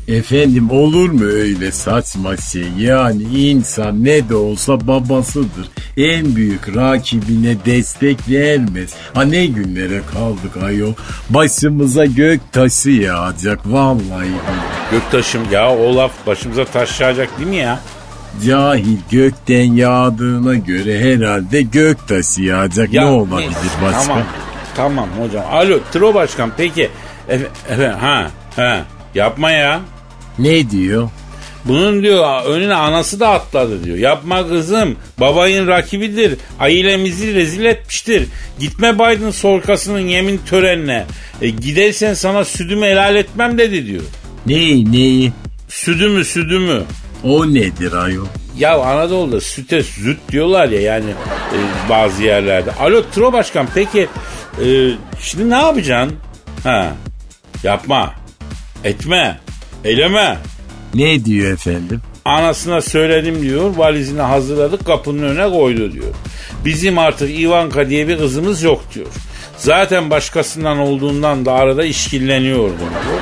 Efendim 0.08 0.70
olur 0.70 1.10
mu 1.10 1.24
öyle 1.24 1.72
saçma 1.72 2.36
şey? 2.36 2.68
Yani 2.78 3.22
insan 3.22 4.04
ne 4.04 4.28
de 4.28 4.34
olsa 4.34 4.86
babasıdır. 4.86 5.68
En 5.96 6.36
büyük 6.36 6.76
rakibine 6.76 7.56
destek 7.66 8.18
vermez. 8.28 8.90
Ha 9.14 9.22
ne 9.22 9.46
günlere 9.46 10.00
kaldık 10.12 10.56
ayol. 10.64 10.92
Başımıza 11.30 12.04
gök 12.04 12.52
taşı 12.52 12.90
yağacak 12.90 13.60
vallahi. 13.66 13.98
billahi. 14.00 14.28
Göktaşım 14.90 15.42
ya 15.52 15.76
o 15.76 15.96
laf 15.96 16.12
başımıza 16.26 16.64
taş 16.64 17.00
yağacak 17.00 17.38
değil 17.38 17.48
mi 17.48 17.56
ya? 17.56 17.80
Cahil 18.46 18.98
gökten 19.10 19.72
yağdığına 19.72 20.54
göre 20.54 21.00
herhalde 21.00 21.62
gök 21.62 22.08
taşı 22.08 22.42
yağacak 22.42 22.92
Ya 22.92 23.02
ne 23.02 23.10
olabilir 23.10 23.50
başka? 23.82 24.02
Tamam, 24.06 24.22
tamam 24.76 25.08
hocam. 25.20 25.44
Alo 25.52 25.78
Tro 25.92 26.14
Başkan 26.14 26.52
peki. 26.56 26.90
Efe, 27.28 27.46
efe, 27.68 27.86
ha, 27.86 28.30
ha, 28.56 28.84
yapma 29.14 29.50
ya. 29.50 29.80
Ne 30.38 30.70
diyor? 30.70 31.08
Bunun 31.64 32.02
diyor 32.02 32.44
önüne 32.44 32.74
anası 32.74 33.20
da 33.20 33.28
atladı 33.28 33.84
diyor. 33.84 33.96
Yapma 33.96 34.48
kızım. 34.48 34.96
Babayın 35.20 35.66
rakibidir. 35.66 36.38
Ailemizi 36.60 37.34
rezil 37.34 37.64
etmiştir. 37.64 38.28
Gitme 38.58 38.94
Biden 38.94 39.30
sorkasının 39.30 40.00
yemin 40.00 40.40
törenine. 40.46 41.04
E, 41.42 41.48
gidersen 41.48 42.14
sana 42.14 42.44
südümü 42.44 42.86
helal 42.86 43.16
etmem 43.16 43.58
dedi 43.58 43.86
diyor. 43.86 44.02
Neyi 44.46 44.92
neyi? 44.92 45.32
Südümü 45.68 46.24
südümü. 46.24 46.82
O 47.24 47.54
nedir 47.54 47.92
ayol? 47.92 48.26
Ya 48.58 48.80
Anadolu'da 48.80 49.40
süte 49.40 49.82
züt 49.82 50.18
diyorlar 50.30 50.68
ya 50.68 50.80
yani 50.80 51.10
e, 51.52 51.58
bazı 51.88 52.22
yerlerde. 52.22 52.72
Alo 52.72 53.02
Tro 53.14 53.32
Başkan 53.32 53.68
peki 53.74 54.08
e, 54.64 54.90
şimdi 55.20 55.50
ne 55.50 55.54
yapacaksın? 55.54 56.16
Ha, 56.64 56.92
yapma, 57.62 58.14
etme, 58.84 59.40
eyleme. 59.84 60.38
Ne 60.94 61.24
diyor 61.24 61.52
efendim? 61.52 62.00
Anasına 62.24 62.80
söyledim 62.80 63.42
diyor 63.42 63.76
valizini 63.76 64.20
hazırladık 64.20 64.86
kapının 64.86 65.22
önüne 65.22 65.50
koydu 65.50 65.92
diyor. 65.92 66.14
Bizim 66.64 66.98
artık 66.98 67.40
Ivanka 67.40 67.88
diye 67.88 68.08
bir 68.08 68.18
kızımız 68.18 68.62
yok 68.62 68.84
diyor. 68.94 69.06
Zaten 69.56 70.10
başkasından 70.10 70.78
olduğundan 70.78 71.46
da 71.46 71.52
arada 71.52 71.84
işkilleniyordum 71.84 72.78
diyor. 72.78 73.20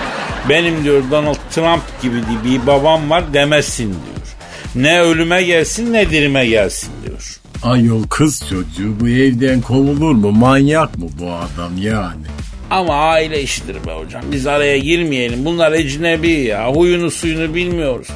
Benim 0.49 0.85
diyor 0.85 1.03
Donald 1.11 1.37
Trump 1.51 1.83
gibi 2.03 2.17
bir 2.45 2.67
babam 2.67 3.11
var 3.11 3.35
demesin 3.35 3.89
diyor. 3.89 4.27
Ne 4.75 5.01
ölüme 5.01 5.43
gelsin 5.43 5.93
ne 5.93 6.11
dirime 6.11 6.47
gelsin 6.47 6.91
diyor. 7.07 7.41
Ayol 7.63 8.03
kız 8.03 8.43
çocuğu 8.51 9.01
bu 9.01 9.09
evden 9.09 9.61
kovulur 9.61 10.15
mu? 10.15 10.33
Manyak 10.33 10.99
mı 10.99 11.05
bu 11.21 11.33
adam 11.33 11.73
yani? 11.79 12.27
Ama 12.71 12.95
aile 12.95 13.43
işidir 13.43 13.75
be 13.87 13.93
hocam. 13.93 14.23
Biz 14.33 14.47
araya 14.47 14.79
girmeyelim. 14.79 15.45
Bunlar 15.45 15.73
ecnebi 15.73 16.31
ya. 16.31 16.67
Huyunu 16.69 17.11
suyunu 17.11 17.55
bilmiyoruz. 17.55 18.09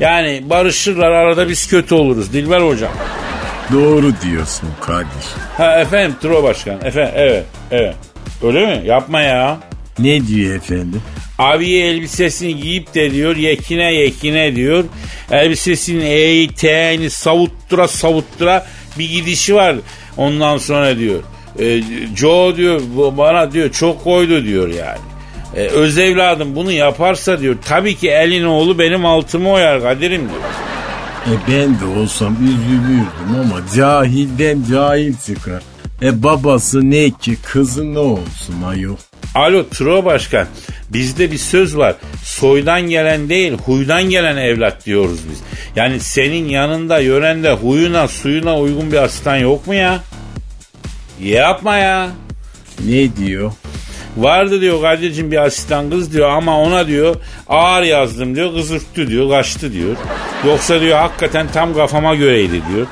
Yani 0.00 0.42
barışırlar 0.50 1.10
arada 1.10 1.48
biz 1.48 1.68
kötü 1.68 1.94
oluruz. 1.94 2.32
Dilber 2.32 2.60
hocam. 2.60 2.92
Doğru 3.72 4.12
diyorsun 4.22 4.68
Kadir. 4.80 5.26
Ha 5.56 5.80
efendim 5.80 6.16
Tro 6.22 6.42
Başkan. 6.42 6.74
Efendim 6.84 7.12
evet 7.16 7.44
evet. 7.70 7.94
Öyle 8.42 8.66
mi? 8.66 8.86
Yapma 8.88 9.20
ya. 9.20 9.58
Ne 9.98 10.26
diyor 10.26 10.56
efendim? 10.56 11.02
Abiye 11.38 11.86
elbisesini 11.90 12.56
giyip 12.56 12.94
de 12.94 13.10
diyor 13.10 13.36
yekine 13.36 13.94
yekine 13.94 14.56
diyor. 14.56 14.84
Elbisesinin 15.30 16.04
eğiteğini 16.04 17.10
savuttura 17.10 17.88
savuttura 17.88 18.66
bir 18.98 19.10
gidişi 19.10 19.54
var. 19.54 19.76
Ondan 20.16 20.58
sonra 20.58 20.98
diyor. 20.98 21.20
E, 21.58 21.82
Joe 22.16 22.56
diyor 22.56 22.80
bu 22.96 23.16
bana 23.16 23.52
diyor 23.52 23.70
çok 23.72 24.04
koydu 24.04 24.44
diyor 24.44 24.68
yani. 24.68 24.98
E, 25.56 25.60
öz 25.60 25.98
evladım 25.98 26.56
bunu 26.56 26.72
yaparsa 26.72 27.40
diyor 27.40 27.56
tabii 27.64 27.96
ki 27.96 28.10
elin 28.10 28.44
oğlu 28.44 28.78
benim 28.78 29.06
altımı 29.06 29.50
oyar 29.50 29.82
Kadir'im 29.82 30.20
diyor. 30.20 30.40
E 31.26 31.34
ben 31.48 31.80
de 31.80 32.00
olsam 32.00 32.36
üzülürdüm 32.44 33.40
ama 33.40 33.60
cahilden 33.76 34.64
cahil 34.70 35.14
çıkar. 35.26 35.62
E 36.02 36.22
babası 36.22 36.90
ne 36.90 37.10
ki 37.10 37.36
kızı 37.42 37.94
ne 37.94 37.98
olsun 37.98 38.62
ayol. 38.66 38.96
Alo 39.34 39.68
Tro 39.68 40.04
Başkan 40.04 40.46
bizde 40.92 41.32
bir 41.32 41.38
söz 41.38 41.76
var. 41.76 41.94
Soydan 42.24 42.80
gelen 42.80 43.28
değil 43.28 43.52
huydan 43.52 44.02
gelen 44.02 44.36
evlat 44.36 44.86
diyoruz 44.86 45.18
biz. 45.30 45.38
Yani 45.76 46.00
senin 46.00 46.48
yanında 46.48 46.98
yörende 46.98 47.52
huyuna 47.52 48.08
suyuna 48.08 48.58
uygun 48.58 48.92
bir 48.92 48.96
asistan 48.96 49.36
yok 49.36 49.66
mu 49.66 49.74
ya? 49.74 50.00
Yapma 51.20 51.76
ya. 51.76 52.08
Ne 52.86 53.16
diyor? 53.16 53.52
Vardı 54.16 54.60
diyor 54.60 54.80
kardeşim 54.80 55.32
bir 55.32 55.44
asistan 55.44 55.90
kız 55.90 56.12
diyor 56.12 56.28
ama 56.30 56.60
ona 56.60 56.86
diyor 56.86 57.16
ağır 57.48 57.82
yazdım 57.82 58.36
diyor 58.36 58.54
kız 58.54 58.86
diyor 58.96 59.30
kaçtı 59.30 59.72
diyor. 59.72 59.96
Yoksa 60.46 60.80
diyor 60.80 60.98
hakikaten 60.98 61.46
tam 61.52 61.74
kafama 61.74 62.14
göreydi 62.14 62.62
diyor. 62.72 62.86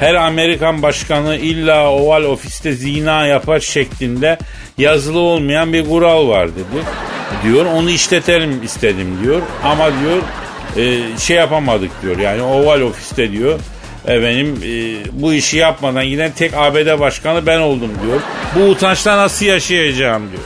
Her 0.00 0.14
Amerikan 0.14 0.82
başkanı 0.82 1.36
illa 1.36 1.90
oval 1.90 2.22
ofiste 2.22 2.72
zina 2.72 3.26
yapar 3.26 3.60
şeklinde 3.60 4.38
yazılı 4.78 5.18
olmayan 5.18 5.72
bir 5.72 5.88
kural 5.88 6.28
var 6.28 6.48
dedi. 6.48 6.84
Diyor 7.44 7.66
onu 7.66 7.90
işletelim 7.90 8.62
istedim 8.62 9.18
diyor 9.22 9.42
ama 9.64 9.84
diyor 9.86 10.22
e, 10.76 11.18
şey 11.18 11.36
yapamadık 11.36 11.90
diyor 12.02 12.18
yani 12.18 12.42
oval 12.42 12.80
ofiste 12.80 13.32
diyor 13.32 13.58
efendim 14.08 14.56
e, 14.64 14.96
bu 15.12 15.32
işi 15.32 15.56
yapmadan 15.56 16.06
giden 16.06 16.32
tek 16.32 16.54
ABD 16.54 17.00
başkanı 17.00 17.46
ben 17.46 17.60
oldum 17.60 17.90
diyor. 18.04 18.20
Bu 18.56 18.70
utançla 18.70 19.18
nasıl 19.18 19.46
yaşayacağım 19.46 20.22
diyor. 20.30 20.42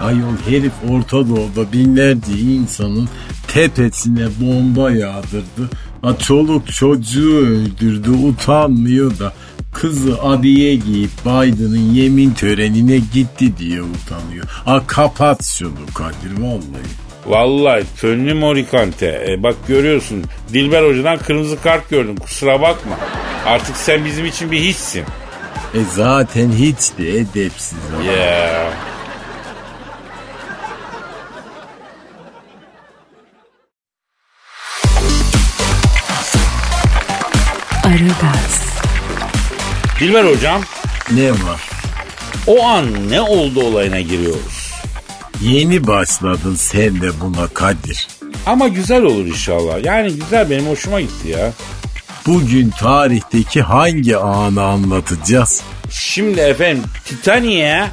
Ayol 0.00 0.36
herif 0.48 0.72
Orta 0.90 1.28
Doğu'da 1.28 1.72
binlerce 1.72 2.32
insanın 2.32 3.08
tepesine 3.48 4.26
bomba 4.40 4.90
yağdırdı. 4.90 5.70
Ha, 6.02 6.18
çoluk 6.18 6.72
çocuğu 6.72 7.36
öldürdü 7.36 8.10
utanmıyor 8.10 9.18
da 9.18 9.32
kızı 9.72 10.22
abiye 10.22 10.76
giyip 10.76 11.10
Biden'ın 11.24 11.92
yemin 11.92 12.30
törenine 12.30 13.00
gitti 13.12 13.58
diye 13.58 13.82
utanıyor. 13.82 14.44
Ha 14.64 14.82
kapat 14.86 15.44
şunu 15.44 15.86
Kadir 15.94 16.42
vallahi. 16.42 17.03
Vallahi 17.26 17.84
Fönlü 17.96 18.34
Morikante 18.34 19.26
e, 19.28 19.42
bak 19.42 19.54
görüyorsun 19.68 20.24
Dilber 20.52 20.82
Hoca'dan 20.82 21.18
kırmızı 21.18 21.62
kart 21.62 21.90
gördüm 21.90 22.16
kusura 22.16 22.60
bakma. 22.60 22.96
Artık 23.46 23.76
sen 23.76 24.04
bizim 24.04 24.26
için 24.26 24.50
bir 24.50 24.58
hissin. 24.60 25.04
E 25.74 25.78
zaten 25.94 26.52
hiç 26.52 26.98
de 26.98 27.18
edepsiz. 27.18 27.78
Ya. 28.06 28.64
Aragaz, 37.84 38.62
Dilber 40.00 40.24
hocam 40.24 40.62
Ne 41.10 41.30
var? 41.32 41.60
o 42.46 42.64
an 42.66 43.10
ne 43.10 43.20
oldu 43.20 43.62
olayına 43.62 44.00
giriyoruz. 44.00 44.63
Yeni 45.40 45.86
başladın 45.86 46.54
sen 46.54 47.00
de 47.00 47.20
buna 47.20 47.46
Kadir. 47.46 48.08
Ama 48.46 48.68
güzel 48.68 49.02
olur 49.02 49.26
inşallah. 49.26 49.84
Yani 49.84 50.12
güzel 50.12 50.50
benim 50.50 50.66
hoşuma 50.66 51.00
gitti 51.00 51.28
ya. 51.28 51.52
Bugün 52.26 52.70
tarihteki 52.70 53.62
hangi 53.62 54.16
anı 54.16 54.62
anlatacağız? 54.62 55.62
Şimdi 55.90 56.40
efendim 56.40 56.84
Titanic'e 57.04 57.84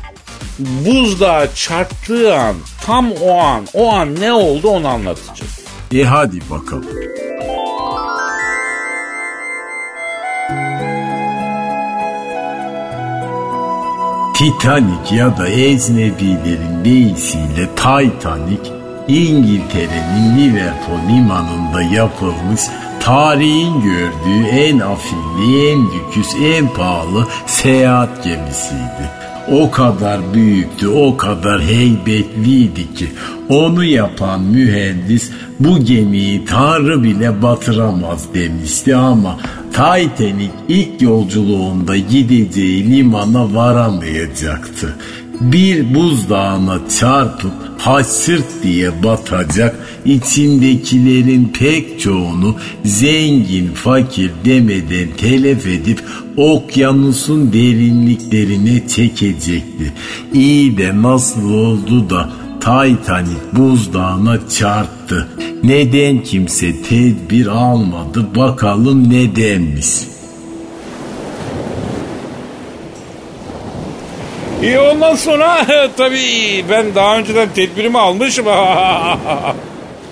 buzdağı 0.59 1.55
çarptığı 1.55 2.35
an 2.35 2.55
tam 2.85 3.11
o 3.11 3.37
an 3.39 3.67
o 3.73 3.93
an 3.93 4.19
ne 4.21 4.33
oldu 4.33 4.67
onu 4.67 4.87
anlatacağız. 4.87 5.59
E 5.93 6.03
hadi 6.03 6.39
bakalım. 6.49 6.85
Titanic 14.41 15.15
ya 15.15 15.37
da 15.37 15.47
ecnebilerin 15.47 16.85
deyisiyle 16.85 17.67
Titanic 17.75 18.71
İngiltere'nin 19.07 20.37
Liverpool 20.37 21.09
limanında 21.09 21.81
yapılmış 21.81 22.61
tarihin 22.99 23.81
gördüğü 23.81 24.47
en 24.47 24.79
afilli, 24.79 25.71
en 25.71 25.79
lüküs, 25.85 26.35
en 26.43 26.73
pahalı 26.73 27.27
seyahat 27.45 28.23
gemisiydi. 28.23 29.20
O 29.51 29.71
kadar 29.71 30.33
büyüktü, 30.33 30.87
o 30.87 31.17
kadar 31.17 31.61
heybetliydi 31.61 32.93
ki 32.93 33.07
onu 33.49 33.83
yapan 33.83 34.41
mühendis 34.41 35.31
bu 35.59 35.79
gemiyi 35.79 36.45
Tanrı 36.45 37.03
bile 37.03 37.41
batıramaz 37.41 38.33
demişti 38.33 38.95
ama 38.95 39.37
Titanic 39.71 40.51
ilk 40.67 41.01
yolculuğunda 41.01 41.97
gideceği 41.97 42.91
limana 42.91 43.53
varamayacaktı. 43.55 44.95
Bir 45.41 45.95
buzdağına 45.95 46.79
çarpıp 46.99 47.51
hasırt 47.77 48.63
diye 48.63 49.03
batacak, 49.03 49.75
içindekilerin 50.05 51.53
pek 51.59 51.99
çoğunu 51.99 52.55
zengin 52.85 53.67
fakir 53.67 54.31
demeden 54.45 55.07
telef 55.17 55.67
edip 55.67 56.03
okyanusun 56.37 57.53
derinliklerine 57.53 58.87
çekecekti. 58.87 59.93
İyi 60.33 60.77
de 60.77 61.01
nasıl 61.01 61.53
oldu 61.53 62.09
da 62.09 62.29
Titanic 62.59 63.41
buzdağına 63.53 64.49
çarptı. 64.49 65.27
Neden 65.63 66.23
kimse 66.23 66.81
tedbir 66.81 67.47
almadı 67.47 68.35
bakalım 68.35 69.09
nedenmiş. 69.09 70.10
İyi 74.61 74.79
ondan 74.79 75.15
sonra 75.15 75.65
tabii 75.97 76.65
ben 76.69 76.95
daha 76.95 77.17
önceden 77.17 77.49
tedbirimi 77.55 77.99
almışım. 77.99 78.45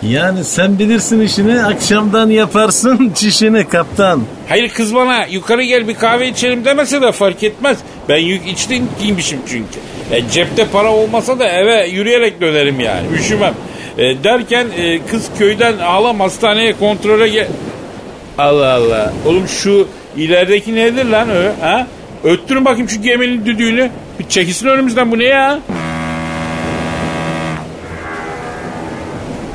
Yani 0.03 0.43
sen 0.43 0.79
bilirsin 0.79 1.21
işini 1.21 1.63
akşamdan 1.63 2.29
yaparsın 2.29 3.11
çişini 3.15 3.67
kaptan. 3.67 4.21
Hayır 4.49 4.69
kız 4.69 4.95
bana 4.95 5.25
yukarı 5.25 5.63
gel 5.63 5.87
bir 5.87 5.95
kahve 5.95 6.27
içelim 6.27 6.65
demese 6.65 7.01
de 7.01 7.11
fark 7.11 7.43
etmez. 7.43 7.77
Ben 8.09 8.17
yük 8.17 8.47
içtim 8.47 8.89
giymişim 9.01 9.39
çünkü. 9.47 9.79
E, 10.11 10.29
cepte 10.31 10.67
para 10.67 10.91
olmasa 10.91 11.39
da 11.39 11.47
eve 11.47 11.87
yürüyerek 11.87 12.41
dönerim 12.41 12.79
yani. 12.79 13.07
Üşümem. 13.19 13.53
E, 13.97 14.23
derken 14.23 14.67
e, 14.77 14.99
kız 15.05 15.29
köyden 15.39 15.77
halam 15.77 16.19
hastaneye 16.19 16.73
kontrole 16.73 17.27
gel... 17.27 17.47
Allah 18.37 18.73
Allah. 18.73 19.13
Oğlum 19.25 19.47
şu 19.47 19.87
ilerideki 20.17 20.75
nedir 20.75 21.05
lan 21.05 21.27
o? 21.29 21.65
Ha? 21.65 21.87
Öttürün 22.23 22.65
bakayım 22.65 22.89
şu 22.89 23.01
geminin 23.01 23.45
düdüğünü. 23.45 23.89
Bir 24.19 24.29
çekilsin 24.29 24.67
önümüzden 24.67 25.11
bu 25.11 25.19
ne 25.19 25.23
ya? 25.23 25.59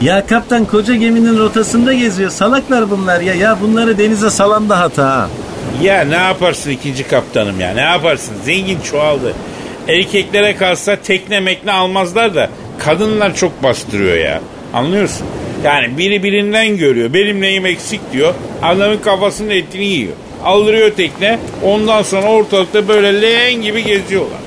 Ya 0.03 0.27
kaptan 0.27 0.65
koca 0.65 0.95
geminin 0.95 1.39
rotasında 1.39 1.93
geziyor 1.93 2.31
salaklar 2.31 2.91
bunlar 2.91 3.21
ya. 3.21 3.35
Ya 3.35 3.59
bunları 3.61 3.99
denize 3.99 4.31
salan 4.31 4.69
da 4.69 4.81
hata 4.81 5.07
ha. 5.07 5.29
Ya 5.83 6.05
ne 6.05 6.15
yaparsın 6.17 6.71
ikinci 6.71 7.09
kaptanım 7.09 7.61
ya 7.61 7.75
ne 7.75 7.81
yaparsın 7.81 8.35
zengin 8.45 8.81
çoğaldı. 8.81 9.35
Erkeklere 9.89 10.57
kalsa 10.57 10.97
tekne 10.97 11.41
mekne 11.41 11.73
almazlar 11.73 12.35
da 12.35 12.51
kadınlar 12.79 13.35
çok 13.35 13.63
bastırıyor 13.63 14.17
ya 14.17 14.41
anlıyorsun. 14.75 15.27
Yani 15.65 15.99
biri 15.99 16.23
birinden 16.23 16.77
görüyor 16.77 17.15
benim 17.15 17.41
neyim 17.41 17.67
eksik 17.67 18.13
diyor 18.13 18.35
adamın 18.63 18.99
kafasının 18.99 19.51
etini 19.51 19.85
yiyor. 19.85 20.13
Aldırıyor 20.45 20.91
tekne 20.91 21.39
ondan 21.63 22.03
sonra 22.03 22.27
ortalıkta 22.27 22.89
böyle 22.89 23.23
leğen 23.23 23.63
gibi 23.63 23.85
geziyorlar. 23.85 24.44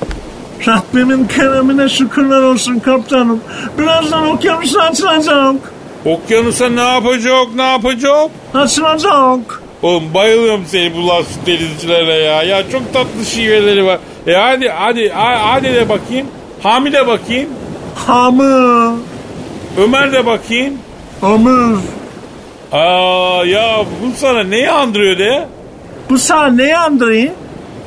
Rabbimin 0.66 1.26
keremine 1.26 1.88
şükürler 1.88 2.42
olsun 2.42 2.78
kaptanım. 2.78 3.40
Birazdan 3.78 4.28
okyanusa 4.28 4.80
açılacak. 4.80 5.54
Okyanusa 6.04 6.68
ne 6.68 6.80
yapacak 6.80 7.46
ne 7.56 7.62
yapacak? 7.70 8.30
Açılacak. 8.54 9.62
Oğlum 9.82 10.14
bayılıyorum 10.14 10.64
seni 10.66 10.94
bu 10.96 11.08
laf 11.08 11.24
denizcilere 11.46 12.14
ya. 12.14 12.42
Ya 12.42 12.70
çok 12.72 12.92
tatlı 12.92 13.24
şiveleri 13.26 13.86
var. 13.86 13.98
E 14.26 14.32
hadi 14.34 14.68
hadi 14.68 15.08
ha- 15.08 15.40
hadi 15.42 15.74
de 15.74 15.88
bakayım. 15.88 16.26
Hami 16.62 16.92
de 16.92 17.06
bakayım. 17.06 17.48
Hamı. 18.06 18.94
Ömer 19.78 20.12
de 20.12 20.26
bakayım. 20.26 20.74
Ömür. 21.22 21.78
Aa 22.72 23.44
ya 23.46 23.78
bu 24.02 24.16
sana 24.16 24.42
neyi 24.42 24.70
andırıyor 24.70 25.18
de? 25.18 25.48
Bu 26.10 26.18
sana 26.18 26.46
ne 26.48 26.76
andırıyor? 26.78 27.32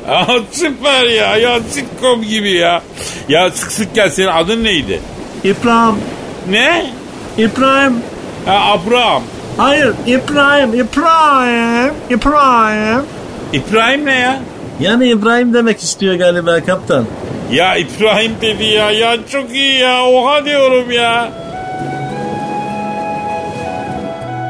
Aa, 0.09 0.25
süper 0.51 1.03
ya 1.05 1.37
ya 1.37 1.59
sitcom 1.69 2.21
gibi 2.23 2.51
ya. 2.51 2.81
Ya 3.29 3.51
sık 3.51 3.71
sık 3.71 3.95
gel 3.95 4.09
senin 4.09 4.27
adın 4.27 4.63
neydi? 4.63 4.99
İbrahim. 5.43 5.95
Ne? 6.49 6.85
İbrahim. 7.37 7.93
Ha 8.45 8.59
Abraham. 8.71 9.23
Hayır 9.57 9.93
İbrahim. 10.07 10.73
İbrahim. 10.73 11.93
İbrahim. 12.09 13.03
İbrahim 13.53 14.05
ne 14.05 14.13
ya? 14.19 14.39
Yani 14.79 15.09
İbrahim 15.09 15.53
demek 15.53 15.79
istiyor 15.79 16.15
galiba 16.15 16.63
kaptan. 16.65 17.05
Ya 17.51 17.75
İbrahim 17.75 18.31
dedi 18.41 18.63
ya 18.63 18.91
ya 18.91 19.17
çok 19.31 19.51
iyi 19.55 19.79
ya 19.79 20.05
oha 20.05 20.45
diyorum 20.45 20.91
ya. 20.91 21.31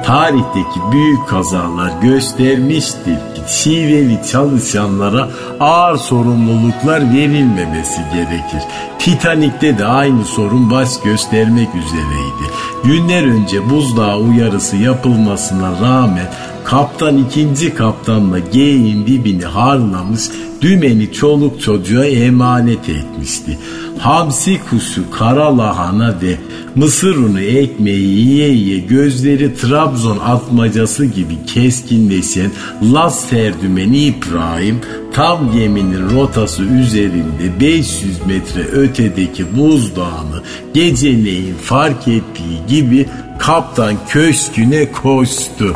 Tarihteki 0.06 0.80
büyük 0.92 1.28
kazalar 1.30 1.92
göstermiştir 2.02 3.16
ki 3.16 3.42
şiveli 3.48 4.20
çalışanlara 4.32 5.28
ağır 5.60 5.98
sorumluluklar 5.98 7.14
verilmemesi 7.14 8.02
gerekir. 8.14 8.62
Titanik'te 9.00 9.78
de 9.78 9.86
aynı 9.86 10.26
sorun 10.26 10.72
baş 10.72 11.00
göstermek 11.04 11.70
üzereydi. 11.76 12.52
Günler 12.84 13.24
önce 13.24 13.70
buzdağı 13.70 14.18
uyarısı 14.18 14.78
yapılmasına 14.78 15.72
rağmen 15.82 16.28
kaptan 16.64 17.18
ikinci 17.18 17.74
kaptanla 17.74 18.40
geyin 18.40 19.08
dibini 19.08 19.46
harlamış 19.46 20.22
dümeni 20.62 21.14
çoluk 21.14 21.62
çocuğa 21.62 22.06
emanet 22.06 22.90
etmişti. 22.90 23.60
Hamsi 24.00 24.60
kuşu, 24.70 25.12
kara 25.12 25.58
lahana 25.58 26.16
ve 26.22 26.38
mısır 26.76 27.16
unu 27.16 27.42
ekmeği 27.42 28.10
yiye 28.10 28.50
yiye 28.50 28.80
gözleri 28.80 29.56
Trabzon 29.56 30.18
atmacası 30.18 31.06
gibi 31.06 31.38
keskinleşen 31.48 32.52
Las 32.94 33.30
Serdümeni 33.30 33.98
İbrahim 33.98 34.80
tam 35.14 35.52
geminin 35.52 36.10
rotası 36.10 36.64
üzerinde 36.64 37.60
500 37.60 38.26
metre 38.26 38.62
ötedeki 38.62 39.58
buzdağını 39.58 40.42
geceleyin 40.74 41.56
fark 41.56 42.08
ettiği 42.08 42.58
gibi 42.68 43.06
kaptan 43.40 43.94
köşküne 44.10 44.92
koştu. 44.92 45.76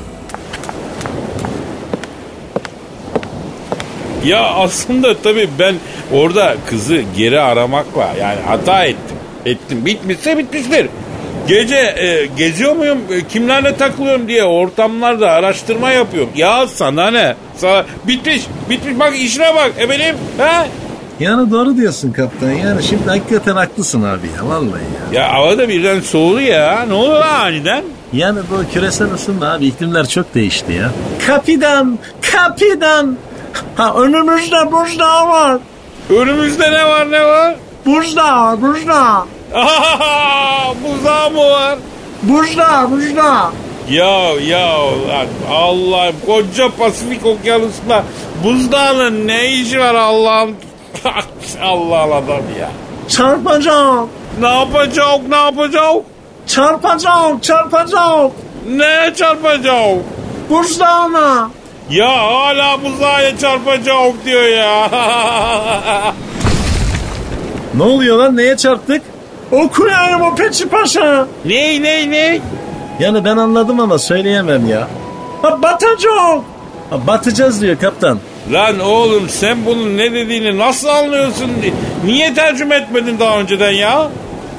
Ya 4.26 4.44
aslında 4.44 5.18
tabii 5.18 5.50
ben 5.60 5.76
orada 6.14 6.56
kızı 6.70 7.02
geri 7.18 7.40
aramakla 7.42 8.10
yani 8.22 8.40
hata 8.48 8.84
ettim. 8.86 9.18
Ettim. 9.46 9.86
Bitmişse 9.86 10.38
bitmiştir. 10.38 10.88
Gece 11.48 11.76
e, 11.76 12.26
geziyor 12.38 12.76
muyum, 12.76 12.98
e, 13.12 13.28
kimlerle 13.28 13.76
takılıyorum 13.76 14.28
diye 14.28 14.44
ortamlarda 14.44 15.32
araştırma 15.32 15.92
yapıyorum. 15.92 16.30
Ya 16.36 16.68
sana 16.68 17.12
ne? 17.12 17.36
Sana, 17.58 17.86
bitmiş, 18.08 18.42
bitmiş 18.70 19.00
bak 19.00 19.14
işine 19.18 19.56
bak 19.56 19.72
efendim. 19.78 20.16
Ha? 20.38 20.68
Yani 21.20 21.52
doğru 21.52 21.78
diyorsun 21.78 22.12
kaptan. 22.12 22.52
Yani 22.52 22.84
şimdi 22.84 23.04
hakikaten 23.10 23.56
haklısın 23.56 24.04
abi 24.04 24.28
ya 24.38 24.50
vallahi 24.50 24.82
ya. 25.14 25.22
Ya 25.22 25.34
havada 25.34 25.70
birden 25.70 26.00
soğudu 26.00 26.42
ya. 26.42 26.86
Ne 26.88 26.94
oluyor 26.94 27.26
aniden? 27.26 27.84
Yani 28.14 28.40
bu 28.52 28.74
küresel 28.74 29.14
ısınma 29.14 29.48
abi 29.48 29.66
iklimler 29.66 30.08
çok 30.08 30.36
değişti 30.36 30.74
ya. 30.74 30.92
Kapidan, 31.28 32.00
kapidan. 32.32 33.18
Ha 33.78 33.94
önümüzde 33.94 34.72
buzdağı 34.72 35.28
var. 35.28 35.58
Önümüzde 36.10 36.72
ne 36.72 36.86
var 36.86 37.12
ne 37.12 37.26
var? 37.26 37.56
Buzdağı, 37.86 38.62
buzdağı. 38.62 39.26
Buzağı 40.84 41.32
mı 41.32 41.50
var? 41.50 41.78
Buzdağı, 42.24 42.92
buzdağı. 42.92 43.52
Ya 43.90 44.32
ya 44.48 44.78
Allah 45.52 46.12
koca 46.26 46.70
Pasifik 46.80 47.26
okyanusunda 47.26 48.04
buzdağının 48.44 49.28
ne 49.28 49.48
işi 49.52 49.80
var 49.80 49.96
Allah'ım 49.96 50.56
Allah 51.64 52.02
adam 52.02 52.42
ya. 52.60 52.70
Çarpacak. 53.08 54.08
Ne 54.40 54.48
yapacak 54.48 55.20
ne 55.30 55.36
yapacak? 55.36 55.96
Çarpacak, 56.48 57.44
çarpacak. 57.44 58.32
Ne 58.70 59.14
çarpacak? 59.16 59.98
Buzdağına. 60.50 61.50
Ya 61.90 62.10
hala 62.10 62.84
buzağa 62.84 63.38
çarpacak 63.42 64.26
diyor 64.26 64.44
ya. 64.44 64.90
Ne 67.78 67.84
oluyor 67.84 68.18
lan? 68.18 68.38
Neye 68.38 68.58
çarptık? 68.58 69.02
Okuyayım 69.52 70.22
o 70.22 70.36
Peçi 70.36 70.70
Paşa. 70.70 71.28
ne 71.46 71.84
ne 71.84 72.12
ne? 72.12 72.40
Yani 73.00 73.26
ben 73.26 73.38
anladım 73.38 73.80
ama 73.80 73.98
söyleyemem 73.98 74.70
ya. 74.70 74.88
Ha 75.42 75.62
batacak. 75.62 76.42
Ha, 76.90 77.08
batacağız 77.08 77.62
diyor 77.62 77.80
kaptan. 77.80 78.20
Lan 78.52 78.80
oğlum 78.80 79.30
sen 79.30 79.66
bunun 79.66 79.98
ne 79.98 80.14
dediğini 80.14 80.58
nasıl 80.58 80.88
anlıyorsun? 80.88 81.52
Niye 82.06 82.34
tercüme 82.34 82.76
etmedin 82.76 83.20
daha 83.20 83.40
önceden 83.40 83.72
ya? 83.72 84.10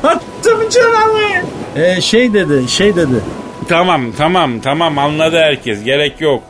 Attım 0.05 0.69
canımı. 0.71 1.47
Ee, 1.77 2.01
şey 2.01 2.33
dedi, 2.35 2.69
şey 2.69 2.97
dedi. 2.97 3.21
Tamam 3.69 4.03
tamam 4.19 4.61
tamam 4.61 4.99
anladı 4.99 5.39
herkes 5.39 5.85
gerek 5.85 6.21
yok. 6.21 6.43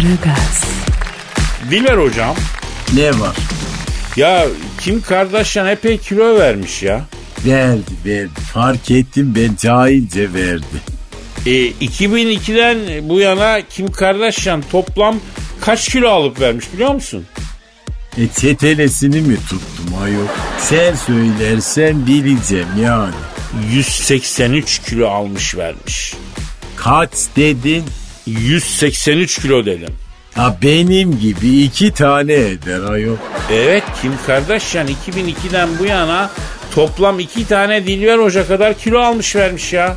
Aragaz, 0.00 0.64
Dilber 1.70 1.98
hocam 1.98 2.36
Ne 2.94 3.20
var? 3.20 3.36
ya 4.16 4.46
Kim 4.80 5.02
Kardashian 5.02 5.66
epey 5.66 5.98
kilo 5.98 6.38
vermiş 6.38 6.82
ya. 6.82 7.04
Verdi 7.46 7.90
verdi. 8.06 8.40
Fark 8.54 8.90
ettim 8.90 9.34
ben 9.36 9.56
cahilce 9.60 10.32
verdi. 10.34 10.64
E, 11.46 11.50
2002'den 11.50 13.08
bu 13.08 13.20
yana 13.20 13.60
Kim 13.70 13.92
Kardashian 13.92 14.62
toplam 14.72 15.16
kaç 15.60 15.88
kilo 15.88 16.08
alıp 16.10 16.40
vermiş 16.40 16.72
biliyor 16.74 16.94
musun? 16.94 17.26
E 18.18 18.28
çetelesini 18.40 19.20
mi 19.20 19.36
tuttum 19.36 20.02
ayol? 20.02 20.26
Sen 20.58 20.94
söylersen 20.94 22.06
bileceğim 22.06 22.68
yani. 22.82 23.14
183 23.72 24.78
kilo 24.78 25.08
almış 25.08 25.56
vermiş. 25.56 26.14
Kaç 26.76 27.10
dedin? 27.36 27.84
183 28.26 29.38
kilo 29.40 29.66
dedim. 29.66 29.94
Ha 30.34 30.56
benim 30.62 31.18
gibi 31.18 31.62
iki 31.62 31.92
tane 31.92 32.32
eder 32.32 32.80
ayol. 32.82 33.16
Evet 33.52 33.82
Kim 34.02 34.12
Kardashian 34.26 34.86
2002'den 34.88 35.68
bu 35.78 35.84
yana 35.84 36.30
toplam 36.74 37.20
iki 37.20 37.46
tane 37.46 37.86
Dilber 37.86 38.18
Hoca 38.18 38.46
kadar 38.46 38.78
kilo 38.78 38.98
almış 39.00 39.36
vermiş 39.36 39.72
ya. 39.72 39.96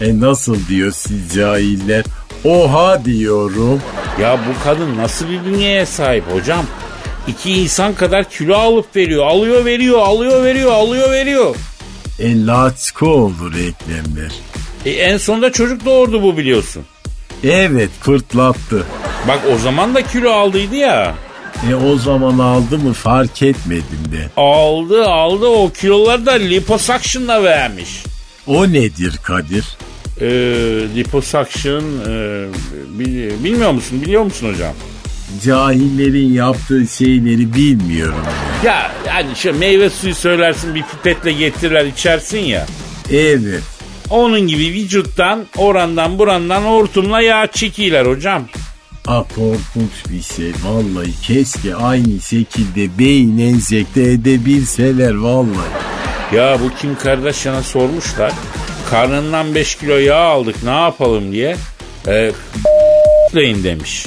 E 0.00 0.20
nasıl 0.20 0.68
diyor 0.68 0.92
siz 0.92 1.34
cahiller? 1.34 2.04
Oha 2.44 3.04
diyorum. 3.04 3.82
Ya 4.20 4.38
bu 4.48 4.64
kadın 4.64 4.96
nasıl 4.96 5.28
bir 5.30 5.44
bünyeye 5.44 5.86
sahip 5.86 6.24
hocam? 6.32 6.66
İki 7.28 7.52
insan 7.52 7.94
kadar 7.94 8.30
kilo 8.30 8.56
alıp 8.56 8.96
veriyor. 8.96 9.26
Alıyor 9.26 9.64
veriyor, 9.64 9.98
alıyor 9.98 10.44
veriyor, 10.44 10.72
alıyor 10.72 11.10
veriyor. 11.10 11.56
E 12.18 12.46
laçko 12.46 13.06
olur 13.06 13.54
eklemler. 13.54 14.32
E, 14.86 14.90
en 14.90 15.16
sonunda 15.16 15.52
çocuk 15.52 15.84
doğurdu 15.84 16.22
bu 16.22 16.36
biliyorsun. 16.36 16.84
Evet 17.44 17.90
fırtlattı. 18.00 18.84
Bak 19.28 19.38
o 19.54 19.58
zaman 19.58 19.94
da 19.94 20.02
kilo 20.02 20.30
aldıydı 20.32 20.74
ya. 20.74 21.14
E 21.70 21.74
o 21.74 21.96
zaman 21.98 22.38
aldı 22.38 22.78
mı 22.78 22.92
fark 22.92 23.42
etmedim 23.42 24.00
de. 24.12 24.30
Aldı 24.36 25.04
aldı 25.04 25.46
o 25.46 25.70
kiloları 25.70 26.26
da 26.26 26.32
liposuction'la 26.32 27.42
vermiş. 27.42 28.02
O 28.46 28.68
nedir 28.68 29.18
Kadir? 29.22 29.64
Ee, 30.20 30.26
liposuction 30.96 31.82
e, 32.08 32.44
bil- 32.98 33.44
bilmiyor 33.44 33.70
musun 33.72 34.02
biliyor 34.02 34.22
musun 34.22 34.52
hocam? 34.52 34.72
Cahillerin 35.44 36.32
yaptığı 36.32 36.86
şeyleri 36.86 37.54
bilmiyorum. 37.54 38.24
Ya 38.64 38.92
hani 39.08 39.36
şu 39.36 39.58
meyve 39.58 39.90
suyu 39.90 40.14
söylersin 40.14 40.74
bir 40.74 40.82
pipetle 40.82 41.32
getirirler 41.32 41.84
içersin 41.84 42.38
ya. 42.38 42.66
Evet. 43.12 43.62
Onun 44.10 44.40
gibi 44.40 44.62
vücuttan 44.64 45.46
orandan 45.56 46.18
burandan 46.18 46.62
hortumla 46.62 47.20
yağ 47.20 47.46
çekiyorlar 47.46 48.16
hocam. 48.16 48.42
A 49.06 49.22
korkunç 49.22 49.92
bir 50.10 50.22
şey. 50.22 50.52
Vallahi 50.64 51.20
keşke 51.22 51.74
aynı 51.74 52.20
şekilde 52.20 52.98
beyin 52.98 53.38
enjekte 53.38 54.02
edebilseler 54.02 55.14
vallahi. 55.14 55.68
Ya 56.34 56.58
bu 56.64 56.70
Kim 56.80 56.98
Kardashian'a 56.98 57.62
sormuşlar. 57.62 58.32
Karnından 58.90 59.54
5 59.54 59.74
kilo 59.74 59.96
yağ 59.98 60.16
aldık 60.16 60.62
ne 60.64 60.70
yapalım 60.70 61.32
diye. 61.32 61.56
E, 62.08 62.32
deyin 63.34 63.64
demiş. 63.64 64.06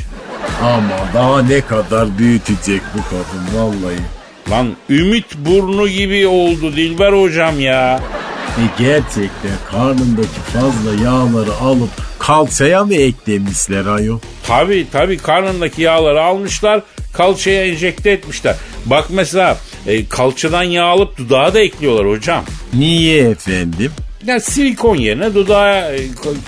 Ama 0.62 1.14
daha 1.14 1.42
ne 1.42 1.62
kadar 1.62 2.18
büyütecek 2.18 2.82
bu 2.96 3.00
kadın 3.10 3.60
vallahi. 3.60 4.00
Lan 4.50 4.76
ümit 4.90 5.38
burnu 5.38 5.88
gibi 5.88 6.28
oldu 6.28 6.76
Dilber 6.76 7.14
hocam 7.14 7.60
ya. 7.60 8.00
E 8.58 8.84
gerçekten 8.84 9.58
karnındaki 9.72 10.40
fazla 10.54 11.04
yağları 11.04 11.54
alıp 11.54 11.90
kalçaya 12.20 12.86
mı 12.86 12.94
eklemişler 12.94 13.86
ayol? 13.86 14.20
Tabi 14.48 14.88
tabi 14.92 15.18
karnındaki 15.18 15.82
yağları 15.82 16.22
almışlar 16.24 16.82
kalçaya 17.14 17.66
enjekte 17.66 18.12
etmişler. 18.12 18.56
Bak 18.86 19.06
mesela 19.10 19.58
e, 19.88 20.06
kalçadan 20.06 20.64
yağ 20.64 20.86
alıp 20.86 21.18
dudağa 21.18 21.54
da 21.54 21.60
ekliyorlar 21.60 22.08
hocam. 22.08 22.44
Niye 22.74 23.30
efendim? 23.30 23.92
Ya 24.26 24.40
silikon 24.40 24.96
yerine 24.96 25.34
dudağa 25.34 25.94
e, 25.94 26.00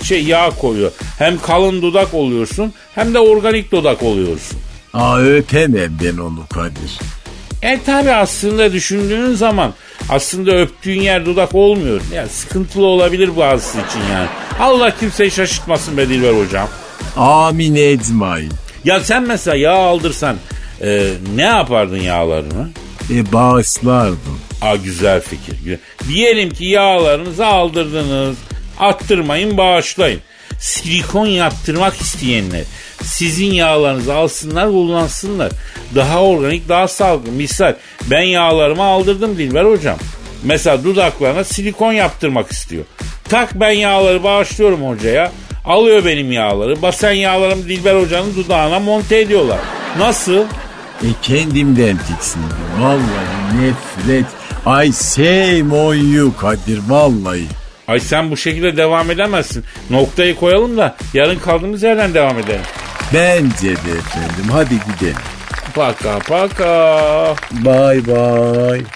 şey 0.02 0.24
yağ 0.24 0.50
koyuyor. 0.50 0.92
Hem 1.18 1.40
kalın 1.40 1.82
dudak 1.82 2.14
oluyorsun 2.14 2.72
hem 2.94 3.14
de 3.14 3.18
organik 3.18 3.72
dudak 3.72 4.02
oluyorsun. 4.02 4.58
Aa 4.94 5.20
öpemem 5.20 5.98
ben 6.04 6.18
onu 6.18 6.46
Kadir. 6.54 6.98
E 7.64 7.80
tabi 7.86 8.10
aslında 8.10 8.72
düşündüğün 8.72 9.34
zaman 9.34 9.74
aslında 10.08 10.52
öptüğün 10.52 11.00
yer 11.00 11.26
dudak 11.26 11.54
olmuyor. 11.54 12.00
Ya 12.14 12.28
sıkıntılı 12.28 12.86
olabilir 12.86 13.36
bazısı 13.36 13.78
için 13.78 14.12
yani. 14.12 14.28
Allah 14.60 14.96
kimseyi 15.00 15.30
şaşırtmasın 15.30 15.96
be 15.96 16.08
Dilber 16.08 16.44
hocam. 16.44 16.68
Amin 17.16 17.74
ecmain. 17.74 18.52
Ya 18.84 19.00
sen 19.00 19.22
mesela 19.22 19.56
yağ 19.56 19.72
aldırsan 19.72 20.36
e, 20.82 21.10
ne 21.34 21.42
yapardın 21.42 22.00
yağlarını? 22.00 22.68
E 23.10 23.32
bağışlardım. 23.32 24.40
Aa 24.62 24.76
güzel 24.76 25.20
fikir. 25.20 25.56
Güzel. 25.64 25.78
Diyelim 26.08 26.50
ki 26.50 26.64
yağlarınızı 26.64 27.46
aldırdınız. 27.46 28.36
Attırmayın 28.78 29.56
bağışlayın. 29.56 30.20
Silikon 30.60 31.26
yaptırmak 31.26 32.00
isteyenler 32.00 32.64
sizin 33.02 33.52
yağlarınızı 33.52 34.14
alsınlar 34.14 34.66
kullansınlar. 34.66 35.52
Daha 35.94 36.22
organik 36.22 36.68
daha 36.68 36.88
sağlıklı. 36.88 37.32
Misal 37.32 37.74
ben 38.10 38.22
yağlarımı 38.22 38.82
aldırdım 38.82 39.38
Dilber 39.38 39.64
hocam. 39.64 39.96
Mesela 40.44 40.84
dudaklarına 40.84 41.44
silikon 41.44 41.92
yaptırmak 41.92 42.52
istiyor. 42.52 42.84
Tak 43.28 43.60
ben 43.60 43.70
yağları 43.70 44.22
bağışlıyorum 44.22 44.88
hocaya. 44.88 45.32
Alıyor 45.64 46.04
benim 46.04 46.32
yağları. 46.32 46.82
Basen 46.82 47.12
yağlarımı 47.12 47.64
Dilber 47.68 47.94
hocanın 47.94 48.34
dudağına 48.36 48.80
monte 48.80 49.20
ediyorlar. 49.20 49.58
Nasıl? 49.98 50.44
E 51.02 51.08
kendimden 51.22 51.96
tiksindim. 51.96 52.56
Vallahi 52.80 53.60
nefret. 53.60 54.26
Ay 54.66 54.92
shame 54.92 55.74
on 55.74 55.94
you 55.94 56.36
Kadir 56.36 56.80
vallahi. 56.88 57.44
Ay 57.88 58.00
sen 58.00 58.30
bu 58.30 58.36
şekilde 58.36 58.76
devam 58.76 59.10
edemezsin. 59.10 59.64
Noktayı 59.90 60.36
koyalım 60.36 60.76
da 60.76 60.96
yarın 61.14 61.38
kaldığımız 61.38 61.82
yerden 61.82 62.14
devam 62.14 62.38
edelim. 62.38 62.60
Bence 63.14 63.68
de 63.68 63.90
efendim. 63.98 64.44
Hadi 64.52 64.74
gidelim. 64.74 65.16
Пока-пока. 65.74 67.34
Бай-бай. 67.50 68.86